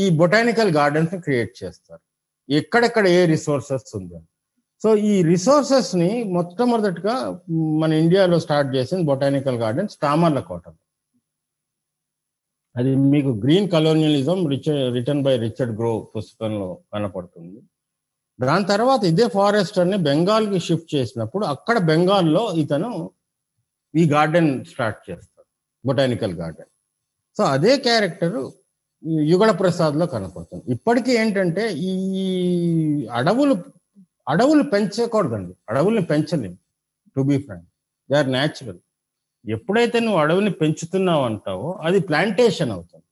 ఈ 0.03 0.05
బొటానికల్ 0.21 0.71
గార్డెన్స్ 0.79 1.15
క్రియేట్ 1.27 1.53
చేస్తారు. 1.63 2.03
ఎక్కడెక్కడ 2.49 3.07
ఏ 3.19 3.21
రిసోర్సెస్ 3.33 3.91
ఉంది 3.99 4.19
సో 4.83 4.91
ఈ 5.11 5.15
రిసోర్సెస్ని 5.33 6.11
మొట్టమొదటిగా 6.37 7.17
మన 7.83 7.91
ఇండియాలో 8.03 8.39
స్టార్ట్ 8.47 8.71
చేసింది 8.77 9.05
బొటానికల్ 9.11 9.59
గార్డెన్స్ 9.65 9.95
తామర్లకోట 10.05 10.65
అది 12.75 12.91
మీకు 13.13 13.31
green 13.45 13.69
colonialism 13.75 14.39
written 14.97 15.23
by 15.27 15.35
Richard 15.45 15.75
Grove 15.81 15.93
పుస్తకంలో 16.15 16.69
కనపడుతుంది. 16.93 17.61
దాని 18.39 18.65
తర్వాత 18.71 19.03
ఇదే 19.13 19.27
ఫారెస్ట్ 19.35 19.79
అని 19.83 19.97
బెంగాల్కి 20.07 20.59
షిఫ్ట్ 20.67 20.91
చేసినప్పుడు 20.95 21.45
అక్కడ 21.55 21.79
బెంగాల్లో 21.91 22.45
ఇతను 22.63 22.91
ఈ 23.95 24.05
గార్డెన్ 24.15 24.51
స్టార్ట్ 24.73 25.01
చేస్తాడు. 25.09 25.32
బొటానికల్ 25.85 26.35
గార్డెన్ 26.41 26.71
సో 27.37 27.43
అదే 27.55 27.73
క్యారెక్టర్ 27.87 28.37
యుగళ 29.33 29.51
ప్రసాద్లో 29.61 30.07
కనపడుతుంది. 30.07 30.65
ఇప్పటికీ 30.75 31.13
ఏంటంటే 31.21 31.63
ఈ 31.91 31.93
అడవులు 33.19 33.55
అడవులు 34.29 34.65
పెంచకూడదండి. 34.75 35.55
అడవుల్ని 35.71 36.03
పెంచలేము 36.11 36.59
to 37.17 37.23
be 37.31 37.37
frank 37.47 37.67
they 38.11 38.17
are 38.19 38.31
natural 38.37 38.81
ఎప్పుడైతే 39.45 39.99
నువ్వు 40.01 40.19
అడవిని 40.25 40.53
పెంచుతున్నావు 40.61 41.23
అంటావో 41.31 41.69
అది 41.87 42.01
ప్లాంటేషన్ 42.01 42.73
అవుతుంది. 42.77 43.07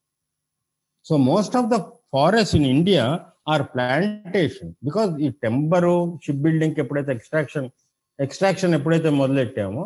So 1.07 1.15
most 1.31 1.57
of 1.61 1.69
the 1.75 1.77
forest 2.15 2.55
in 2.59 2.69
India 2.77 3.05
are 3.53 3.65
plantation 3.75 4.71
because 4.87 5.11
ఈ 5.27 5.29
టెంబరు 5.45 5.95
షిప్ 6.25 6.43
బిల్డింగ్ 6.47 6.79
ఎప్పుడైతే 6.85 7.13
ఎక్స్ట్రాక్షన్ 7.19 7.69
ఎక్స్ట్రాక్షన్ 8.19 8.75
ఎప్పుడైతే 8.79 9.11
మొదలెట్టామో 9.23 9.85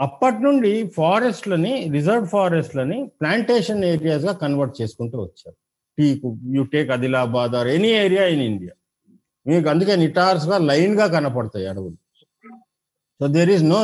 అప్పటి 0.00 0.40
నుండి 0.42 0.72
ఫారెస్ట్లని 0.96 1.72
రిజర్వ్ 1.96 2.26
ఫారెస్ట్లని 2.34 2.98
ప్లాంటేషన్ 3.20 3.84
ఏరియాస్గా 3.84 4.32
కన్వర్ట్ 4.42 4.74
చేసుకుంటూ 4.80 5.16
వచ్చారు. 5.22 5.56
Teak 5.98 6.28
you 6.56 6.64
take 6.74 6.90
Adilabad 6.96 7.54
or 7.60 7.68
any 7.76 7.90
area 8.04 8.26
in 8.34 8.44
India. 8.50 8.74
మీకు 9.46 9.68
అందుకే 9.68 9.96
నిటార్స్గా 9.96 10.58
లైన్గా 10.58 11.06
కనపడతాయి 11.16 11.66
అడవులు. 11.66 11.98
So 13.20 13.26
there 13.36 13.50
is 13.56 13.64
no 13.74 13.80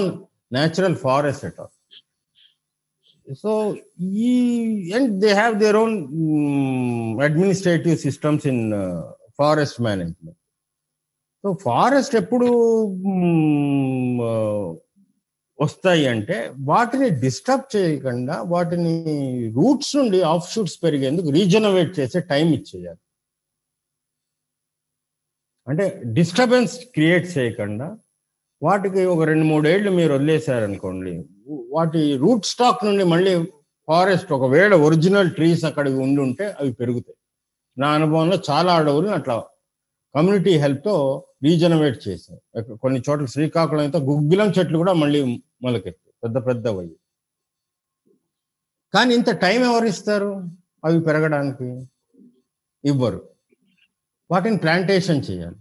natural 0.59 0.97
forest 1.07 1.45
at 1.49 1.61
all. 1.61 1.75
So 3.43 3.51
ఈ 4.27 4.33
and 4.97 5.13
they 5.25 5.31
have 5.41 5.55
their 5.65 5.77
own 5.83 5.97
administrative 7.29 7.97
systems 8.07 8.47
in 8.53 8.65
forest 9.41 9.79
management. 9.89 10.39
So 11.45 11.51
forest 11.63 12.15
ఎప్పుడు 12.23 12.49
వస్తాయి 15.61 16.07
అంటే 16.07 16.53
వాటిని 16.61 17.11
డిస్టర్బ్ 17.11 17.77
చేయకుండా 17.77 18.43
వాటిని 18.43 18.95
రూట్స్ 19.55 19.97
నుండి 19.97 20.23
ఆఫ్ 20.23 20.53
షూట్స్ 20.53 20.83
పెరిగేందుకు 20.83 21.29
రీజనరేట్ 21.31 22.01
చేసే 22.01 22.21
టైం 22.21 22.47
ఇచ్చేయాలి. 22.55 22.99
అంటే 25.69 26.03
డిస్టర్బెన్స్ 26.05 26.79
క్రియేట్ 26.79 27.39
చేయకుండా 27.39 27.99
వాటికి 28.63 29.05
ఒక 29.05 29.23
రెండు 29.23 29.45
మూడేళ్ళు 29.45 29.91
మీరు 29.91 30.13
వదిలేశారనుకోండి 30.15 31.25
వాటి 31.49 32.17
రూట్ 32.17 32.45
స్టాక్ 32.45 32.85
నుండి 32.85 33.05
మళ్ళీ 33.05 33.45
ఫారెస్ట్ 33.89 34.33
ఒకవేళ 34.33 34.75
ఒరిజినల్ 34.75 35.31
ట్రీస్ 35.31 35.65
అక్కడికి 35.65 35.97
ఉండి 35.97 36.21
ఉంటే 36.21 36.55
అవి 36.61 36.73
పెరుగుతాయి. 36.73 37.17
నా 37.79 37.89
అనుభవంలో 37.91 38.39
చాలా 38.51 38.75
అడవులు 38.75 39.09
అట్లా 39.09 39.35
కమ్యూనిటీ 40.15 40.57
హెల్ప్తో 40.57 41.27
రీజనరేట్ 41.43 42.09
చేశారు. 42.09 42.75
కొన్ని 42.77 43.03
చోట్ల 43.11 43.25
శ్రీకాకుళం 43.25 43.81
అయితే 43.81 43.99
గుగ్గిలం 43.99 44.53
చెట్లు 44.59 44.79
కూడా 44.79 44.93
మళ్ళీ 44.93 45.21
మొలకెత్తాయి. 45.63 46.15
పెద్ద 46.25 46.47
పెద్దవి 46.47 46.91
కానీ 48.95 49.15
ఇంత 49.15 49.31
టైం 49.31 49.65
ఎవరు 49.65 49.85
ఇస్తారు? 49.85 50.49
అవి 50.85 51.01
పెరగడానికి 51.01 51.87
ఇవ్వరు. 52.85 53.29
వాటిని 54.31 54.57
ప్లాంటేషన్ 54.57 55.23
చేయాలి. 55.31 55.57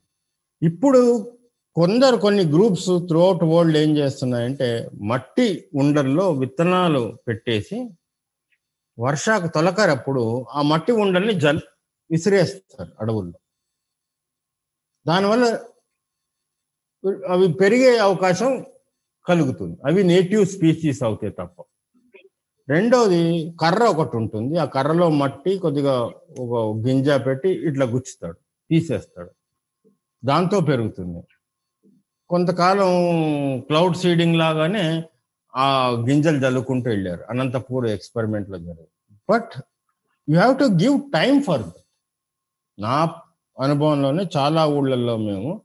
ఇప్పుడు 0.63 1.01
కొందరు 1.75 2.15
కొన్ని 2.15 2.43
గ్రూప్స్ 2.43 2.89
త్రూఅవుట్ 3.07 3.43
వరల్డ్ 3.43 3.77
ఏం 3.77 3.97
చేస్తున్నాయంటే 3.97 4.89
మట్టి 5.01 5.69
ఉండల్లో 5.75 6.31
విత్తనాలు 6.31 7.17
పెట్టేసి 7.27 7.89
వర్షాకు 8.99 9.47
తొలకరప్పుడు 9.47 10.45
ఆ 10.53 10.61
మట్టి 10.61 10.91
ఉండల్ని 10.91 11.33
జల్ 11.33 11.59
విసిరేస్తారు 12.11 12.91
అడవుల్లో. 13.01 13.39
దానివల్ల 15.07 15.59
అవి 17.29 17.53
పెరిగే 17.53 17.97
అవకాశం 17.97 18.65
కలుగుతుంది. 19.27 19.77
అవి 19.85 20.03
నేటివ్ 20.03 20.45
స్పీసీస్ 20.45 21.03
అవుతాయి 21.03 21.33
తప్ప. 21.33 21.63
రెండవది 22.69 23.53
కర్ర 23.61 23.83
ఒకటి 23.83 24.17
ఉంటుంది. 24.17 24.57
ఆ 24.57 24.65
కర్రలో 24.65 25.09
మట్టి 25.09 25.57
కొద్దిగా 25.57 26.01
ఒక 26.39 26.77
గింజ 26.87 27.09
పెట్టి 27.09 27.49
ఇట్లా 27.49 27.85
గుచ్చుతాడు 27.85 28.37
తీసేస్తాడు. 28.69 29.31
దాంతో 30.25 30.59
పెరుగుతుంది. 30.59 31.23
కొంతకాలం 32.29 32.91
క్లౌడ్ 33.59 33.97
సీడింగ్ 33.97 34.35
లాగానే 34.35 35.03
ఆ 35.55 35.89
గింజలు 35.89 36.37
చల్లుకుంటూ 36.37 36.89
వెళ్ళారు. 36.89 37.23
అనంతపూర్ 37.29 37.87
ఎక్స్పెరిమెంట్లో 37.87 38.57
జరిగింది. 38.57 39.19
But 39.29 39.61
you 40.29 40.39
have 40.39 40.59
to 40.59 40.63
give 40.63 41.01
time 41.13 41.41
for 41.41 41.63
నా 42.79 43.22
అనుభవంలోనే 43.59 44.29
చాలా 44.37 44.67
ఊళ్ళల్లో 44.67 45.17
మేము 45.17 45.61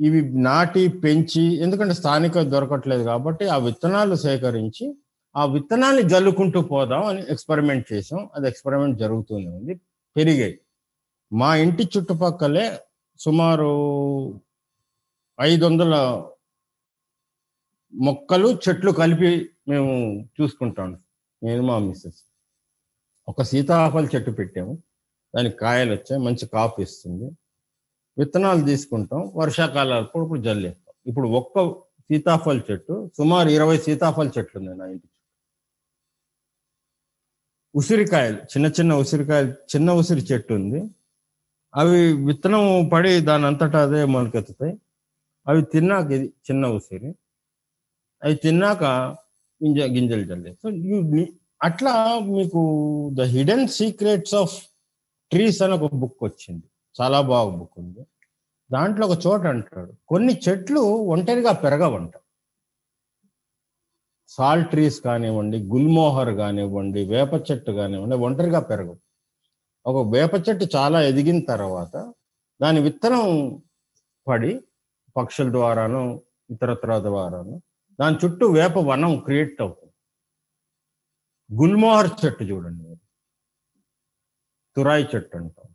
ఇవి 0.00 0.42
నాటి 0.42 0.88
పెంచి 0.88 1.42
ఎందుకంటే 1.42 1.94
స్థానిక 1.94 2.40
దొరకట్లేదు 2.40 3.02
కాబట్టి 3.02 3.48
ఆ 3.48 3.56
విత్తనాలు 3.56 4.14
సేకరించి 4.14 4.94
ఆ 5.36 5.44
విత్తనాన్ని 5.44 6.02
జల్లుకుంటూ 6.02 6.60
పోదాం 6.60 7.04
అని 7.04 7.22
ఎక్స్పెరిమెంట్ 7.28 7.92
చేసాం. 7.92 8.30
అది 8.34 8.48
ఎక్స్పెరిమెంట్ 8.48 8.98
జరుగుతూనే 8.98 9.46
ఉంది 9.46 9.80
పెరిగాయి. 10.16 10.58
మా 11.32 11.56
ఇంటి 11.56 11.88
చుట్టుపక్కలే 11.96 12.78
సుమారు 13.18 13.70
ఐదు 15.40 15.64
వందల 15.64 16.24
మొక్కలు 17.94 18.58
చెట్లు 18.68 18.90
కలిపి 18.90 19.50
మేము 19.68 20.24
చూసుకుంటాం. 20.40 20.98
నేను 21.42 21.62
మా 21.62 21.78
మిస్సెస్. 21.78 22.24
ఒక 23.28 23.42
సీతాఫల 23.42 24.04
చెట్టు 24.04 24.30
పెట్టాము. 24.30 24.78
దానికి 25.34 25.56
కాయలు 25.56 25.92
వచ్చాయి 25.96 26.20
మంచి 26.26 26.44
కాపు 26.54 26.78
ఇస్తుంది. 26.86 27.28
విత్తనాలు 28.16 28.62
తీసుకుంటాం 28.70 29.20
వర్షాకాలాలకు 29.40 30.22
ఇప్పుడు 30.24 30.40
జల్లేస్తాం 30.48 30.94
ఇప్పుడు 31.10 31.28
ఒక్క 31.40 31.56
సీతాఫల 32.10 32.60
చెట్టు 32.70 32.94
సుమారు 33.18 33.48
ఇరవై 33.56 33.76
సీతాఫల 33.86 34.28
చెట్లు 34.36 34.56
ఉన్నాయి 34.60 34.78
నా 34.80 34.86
ఇంటి 34.94 35.08
ఉసిరికాయలు 37.74 38.38
చిన్న 38.52 38.66
చిన్న 38.78 38.92
ఉసిరికాయలు 39.02 39.50
చిన్న 39.72 39.90
ఉసిరి 40.00 40.22
చెట్టు 40.30 40.52
ఉంది. 40.54 40.80
అవి 41.74 41.98
విత్తనం 42.26 42.64
పడి 42.92 43.12
దాని 43.28 43.44
అంతటా 43.46 43.78
అదే 43.86 44.00
మొలకెత్తుతాయి. 44.14 44.74
అవి 45.46 45.62
తిన్నాక 45.72 46.10
ఇది 46.18 46.26
చిన్న 46.48 46.66
ఉసిరి. 46.78 47.10
అవి 48.22 48.34
తిన్నాక 48.44 48.82
గింజ 49.60 49.80
గింజలు 49.94 50.24
చల్లే 50.30 50.52
సో 50.62 50.68
అట్లా 51.68 51.94
మీకు 52.36 52.60
the 53.18 53.22
hidden 53.34 53.66
secrets 53.78 54.34
of 54.42 54.54
trees 55.32 55.60
అని 55.62 55.74
ఒక 55.74 55.94
బుక్ 55.94 56.18
వచ్చింది. 56.22 56.66
చాలా 57.00 57.20
బాగా 57.20 57.50
బుక్ 57.56 57.76
ఉంది. 57.78 58.02
దాంట్లో 58.72 59.04
ఒక 59.06 59.18
చోట 59.26 59.42
అంటాడు 59.52 59.92
కొన్ని 60.08 60.40
చెట్లు 60.48 60.80
ఒంటరిగా 61.14 61.52
పెరగవంట. 61.64 62.12
సాల్ట్ 64.28 64.70
ట్రీస్ 64.70 64.98
కానివ్వండి 65.00 65.58
గుల్మోహర్ 65.72 66.32
కానివ్వండి 66.34 67.00
వేప 67.04 67.32
చెట్టు 67.50 67.72
కానివ్వండి 67.72 68.16
ఒంటరిగా 68.26 68.60
పెరగవు. 68.60 68.98
ఒక 69.86 69.98
వేప 70.14 70.34
చెట్టు 70.48 70.66
చాలా 70.76 70.98
ఎదిగిన 71.02 71.40
తర్వాత 71.48 71.94
దాని 72.62 72.80
విత్తనం 72.80 73.24
పడి 74.28 74.52
పక్షుల 75.16 75.48
ద్వారాను 75.50 76.02
ఇతరత్ర 76.50 76.98
ద్వారాను 77.08 77.54
దాని 78.00 78.16
చుట్టూ 78.24 78.46
వేప 78.52 78.76
వనం 78.78 79.12
క్రియేట్ 79.18 79.60
అవుతుంది. 79.62 79.92
గుల్మోహర్ 81.60 82.10
చెట్టు 82.24 82.44
చూడండి 82.44 82.82
మీరు. 82.82 83.01
తురాయి 84.76 85.08
చెట్టు 85.14 85.36
అంటాం. 85.36 85.68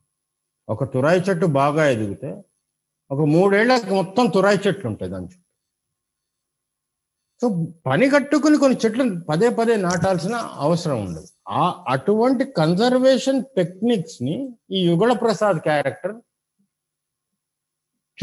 ఒక 0.69 0.83
తురాయి 0.93 1.21
చెట్టు 1.21 1.45
బాగా 1.45 1.89
ఎదిగితే 1.89 2.43
ఒక 3.11 3.19
మూడేళ్ళకి 3.19 3.93
మొత్తం 3.93 4.25
తురాయి 4.29 4.59
చెట్లు 4.67 4.87
ఉంటాయి 4.87 5.11
దాని 5.11 5.25
చుట్టూ. 5.25 5.43
సో 7.41 7.47
పని 7.85 8.09
కట్టుకుని 8.09 8.57
కొన్ని 8.57 8.77
చెట్లు 8.85 9.03
పదే 9.29 9.49
పదే 9.49 9.75
నాటాల్సిన 9.75 10.35
అవసరం 10.35 11.05
ఉండదు. 11.05 11.27
ఆ 11.49 11.85
అటువంటి 11.87 12.45
కన్జర్వేషన్ 12.45 13.43
టెక్నిక్స్ని 13.57 14.35
ఈ 14.71 14.87
యుగళ 14.87 15.13
ప్రసాద్ 15.13 15.57
క్యారెక్టర్ 15.57 16.15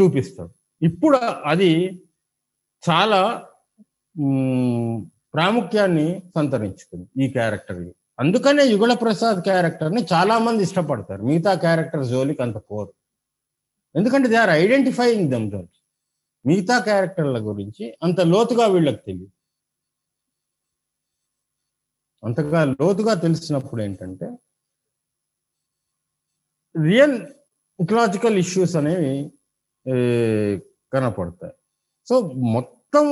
చూపిస్తాడు. 0.00 0.54
ఇప్పుడు 0.84 1.16
అది 1.52 2.02
చాలా 2.90 3.48
ప్రాముఖ్యాన్ని 5.34 6.22
సంతరించుకుంది 6.34 7.24
ఈ 7.24 7.28
క్యారెక్టర్కి. 7.28 7.92
అందుకనే 8.18 8.64
యుగళ 8.64 8.94
ప్రసాద్ 8.94 9.38
క్యారెక్టర్ని 9.42 10.07
చాలా 10.12 10.38
మంది 10.38 10.62
ఇష్టపడతారు. 10.62 11.22
మిగతా 11.22 11.55
క్యారెక్టర్ 11.55 12.05
జోలికి 12.07 12.42
అంత 12.42 12.55
పోరు. 12.55 12.94
ఎందుకంటే 13.96 14.29
దే 14.29 14.37
ఆర్ 14.37 14.50
ఐడెంటిఫైయింగ్ 14.50 15.31
దమ్ 15.31 15.66
మిగతా 16.46 16.79
క్యారెక్టర్ల 16.79 17.38
గురించి 17.38 17.98
అంత 18.03 18.20
లోతుగా 18.20 18.66
వీళ్ళకి 18.66 19.03
తెలియదు 19.07 19.33
అంతగా 22.24 22.64
లోతుగా 22.64 23.14
తెలిసినప్పుడు 23.14 23.83
ఏంటంటే 23.83 24.27
రియల్ 26.83 27.27
ఇకలాజికల్ 27.81 28.37
ఇష్యూస్ 28.38 28.77
అనేవి 28.77 29.33
కనపడతాయి. 30.92 31.53
సో 32.07 32.20
మొత్తం 32.20 32.73
మొత్తం 32.94 33.09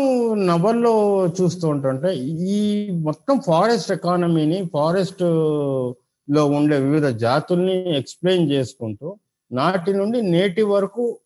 నవల్లో 0.47 0.92
చూస్తూ 1.27 1.68
ఉంటుంటే 1.68 2.14
ఈ 2.57 2.59
మొత్తం 2.90 3.40
ఫారెస్ట్ 3.47 3.92
ఎకానమీని 3.92 4.59
ఫారెస్ట్లో 4.73 6.42
ఉండే 6.59 6.77
వివిధ 6.79 7.07
జాతుల్ని 7.07 7.97
ఎక్స్ప్లెయిన్ 7.97 8.53
చేసుకుంటూ 8.53 9.09
నాటి 9.53 9.92
నుండి 9.95 10.23
నేటి 10.23 10.62
వరకు 10.62 11.18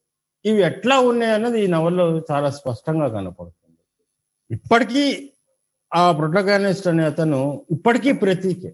ఇవి 0.44 0.62
ఎట్లా 0.62 1.00
ఉన్నాయి 1.00 1.32
అన్నది 1.32 1.64
ఈ 1.64 1.66
నవల్లో 1.66 2.06
చాలా 2.32 2.50
స్పష్టంగా 2.50 3.08
కనపడుతుంది. 3.08 3.78
ఇప్పటికీ 4.50 5.30
ఆ 5.94 6.12
ప్రొటగానిస్ట్ 6.12 6.88
అనే 6.88 7.04
అతను 7.04 7.64
ఇప్పటికీ 7.70 8.12
ప్రతీకే. 8.12 8.72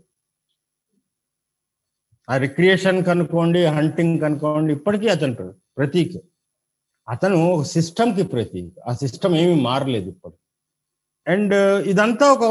ఆ 2.29 2.37
రిక్రియేషన్ 2.37 3.05
కనుక్కోండి 3.05 3.64
హంటింగ్ 3.64 4.21
కనుక్కోండి 4.21 4.73
ఇప్పటికీ 4.73 5.09
అతను 5.09 5.55
ప్రతీకే. 5.77 6.23
అతను 7.09 7.38
ఒక 7.53 7.62
సిస్టమ్కి 7.62 8.23
ప్రతీక. 8.23 8.73
ఆ 8.88 8.93
సిస్టమ్ 8.95 9.35
ఏమీ 9.35 9.57
మారలేదు 9.61 10.09
ఇప్పుడు 10.09 10.37
అండ్ 11.27 11.55
ఇదంతా 11.93 12.27
ఒక 12.33 12.45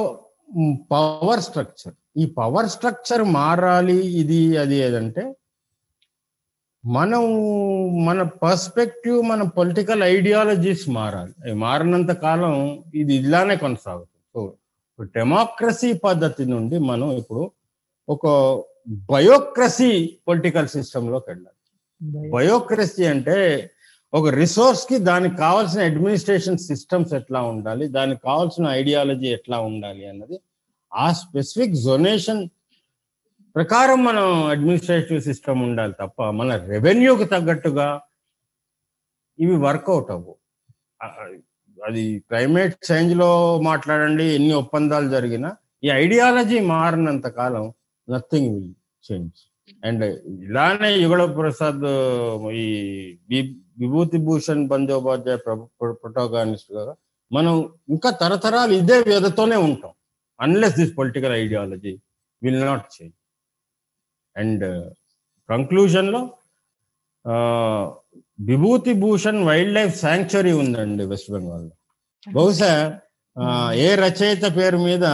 పవర్ 0.92 1.42
స్ట్రక్చర్ 1.42 1.96
ఈ 2.22 2.26
పవర్ 2.40 2.70
స్ట్రక్చర్ 2.70 3.24
మారాలి 3.24 4.00
ఇది 4.22 4.58
అది 4.58 4.76
ఏదంటే 4.76 5.24
మనం 6.84 7.24
మన 8.06 8.22
పర్స్పెక్టివ్ 8.22 9.18
మన 9.30 9.42
పొలిటికల్ 9.44 10.04
ఐడియాలజీస్ 10.04 10.90
మారాలి. 10.90 11.34
అవి 11.44 11.54
మారినంత 11.54 12.12
కాలం 12.12 12.84
ఇది 12.96 13.14
ఇలానే 13.16 13.56
కొనసాగుతుంది. 13.56 14.24
సో 14.34 14.40
డెమోక్రసీ 15.16 15.94
పద్ధతి 15.94 16.46
నుండి 16.46 16.80
మనం 16.80 17.12
ఇప్పుడు 17.12 17.52
ఒక 18.10 18.26
బయోక్రసీ 18.88 20.20
పొలిటికల్ 20.28 20.68
సిస్టంలోకి 20.68 21.28
వెళ్ళాలి. 21.32 21.60
బయోక్రసీ 22.36 23.06
అంటే 23.06 23.38
ఒక 24.14 24.30
రిసోర్స్కి 24.36 24.98
దానికి 25.04 25.36
కావాల్సిన 25.38 25.82
అడ్మినిస్ట్రేషన్ 25.82 26.58
సిస్టమ్స్ 26.66 27.14
ఎట్లా 27.14 27.42
ఉండాలి 27.52 27.86
దానికి 27.90 28.22
కావాల్సిన 28.22 28.66
ఐడియాలజీ 28.80 29.28
ఎట్లా 29.30 29.58
ఉండాలి 29.70 30.04
అన్నది 30.06 30.38
ఆ 30.92 31.06
స్పెసిఫిక్ 31.20 31.76
జొనేషన్ 31.84 32.42
ప్రకారం 33.56 34.00
మనం 34.04 34.26
అడ్మినిస్ట్రేటివ్ 34.50 35.22
సిస్టమ్ 35.22 35.62
ఉండాలి 35.62 35.94
తప్ప 36.00 36.30
మన 36.32 36.56
రెవెన్యూకి 36.68 37.26
తగ్గట్టుగా 37.26 37.88
ఇవి 39.40 39.56
వర్కౌట్ 39.58 40.10
అవ్వు. 40.12 40.34
అది 41.78 42.04
క్లైమేట్ 42.30 42.76
చేంజ్లో 42.88 43.30
మాట్లాడండి 43.62 44.26
ఎన్ని 44.36 44.54
ఒప్పందాలు 44.54 45.08
జరిగినా 45.10 45.50
ఈ 45.84 45.90
ఐడియాలజీ 45.96 46.60
మారినంత 46.74 47.28
కాలం 47.38 47.66
నథింగ్ 48.08 48.52
విల్ 48.56 48.74
చేంజ్ 49.04 49.40
అండ్ 49.86 50.06
ఇలానే 50.46 50.90
యుగళ 50.96 51.26
ప్రసాద్ 51.26 51.86
ఈ 52.52 53.40
విభూతి 53.78 54.18
భూషణ్ 54.18 54.68
బందోపాధ్యాయ 54.68 55.38
ప్రొటోగానిస్ట్గా 55.82 56.96
మనం 57.32 57.70
ఇంకా 57.90 58.10
తరతరాలు 58.10 58.74
ఇదే 58.74 59.00
వ్యధతోనే 59.00 59.56
ఉంటాం. 59.56 59.92
Unless 60.40 60.76
this 60.76 60.94
political 60.98 61.34
ideology 61.34 62.00
will 62.44 62.62
not 62.62 62.86
change 62.96 63.16
and 64.38 64.66
కంక్లూజన్లో 65.50 66.22
Bibhuti 68.40 68.94
Bhushan 68.94 69.44
wild 69.44 69.74
life 69.74 69.96
sanctuary 70.00 70.52
ఉందండి 70.52 71.06
వెస్ట్ 71.06 71.32
బెంగాల్లో 71.32 71.76
బహుశా 72.32 73.00
ఏ 73.74 73.96
రచయిత 73.96 74.58
పేరు 74.58 74.78
మీద 74.78 75.06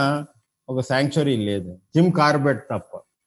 ఒక 0.68 0.80
శాంక్చురీ 0.80 1.36
లేదు. 1.36 1.70
జిమ్ 1.94 2.12
కార్బెట్ 2.12 2.64
తప్ప. 2.70 2.92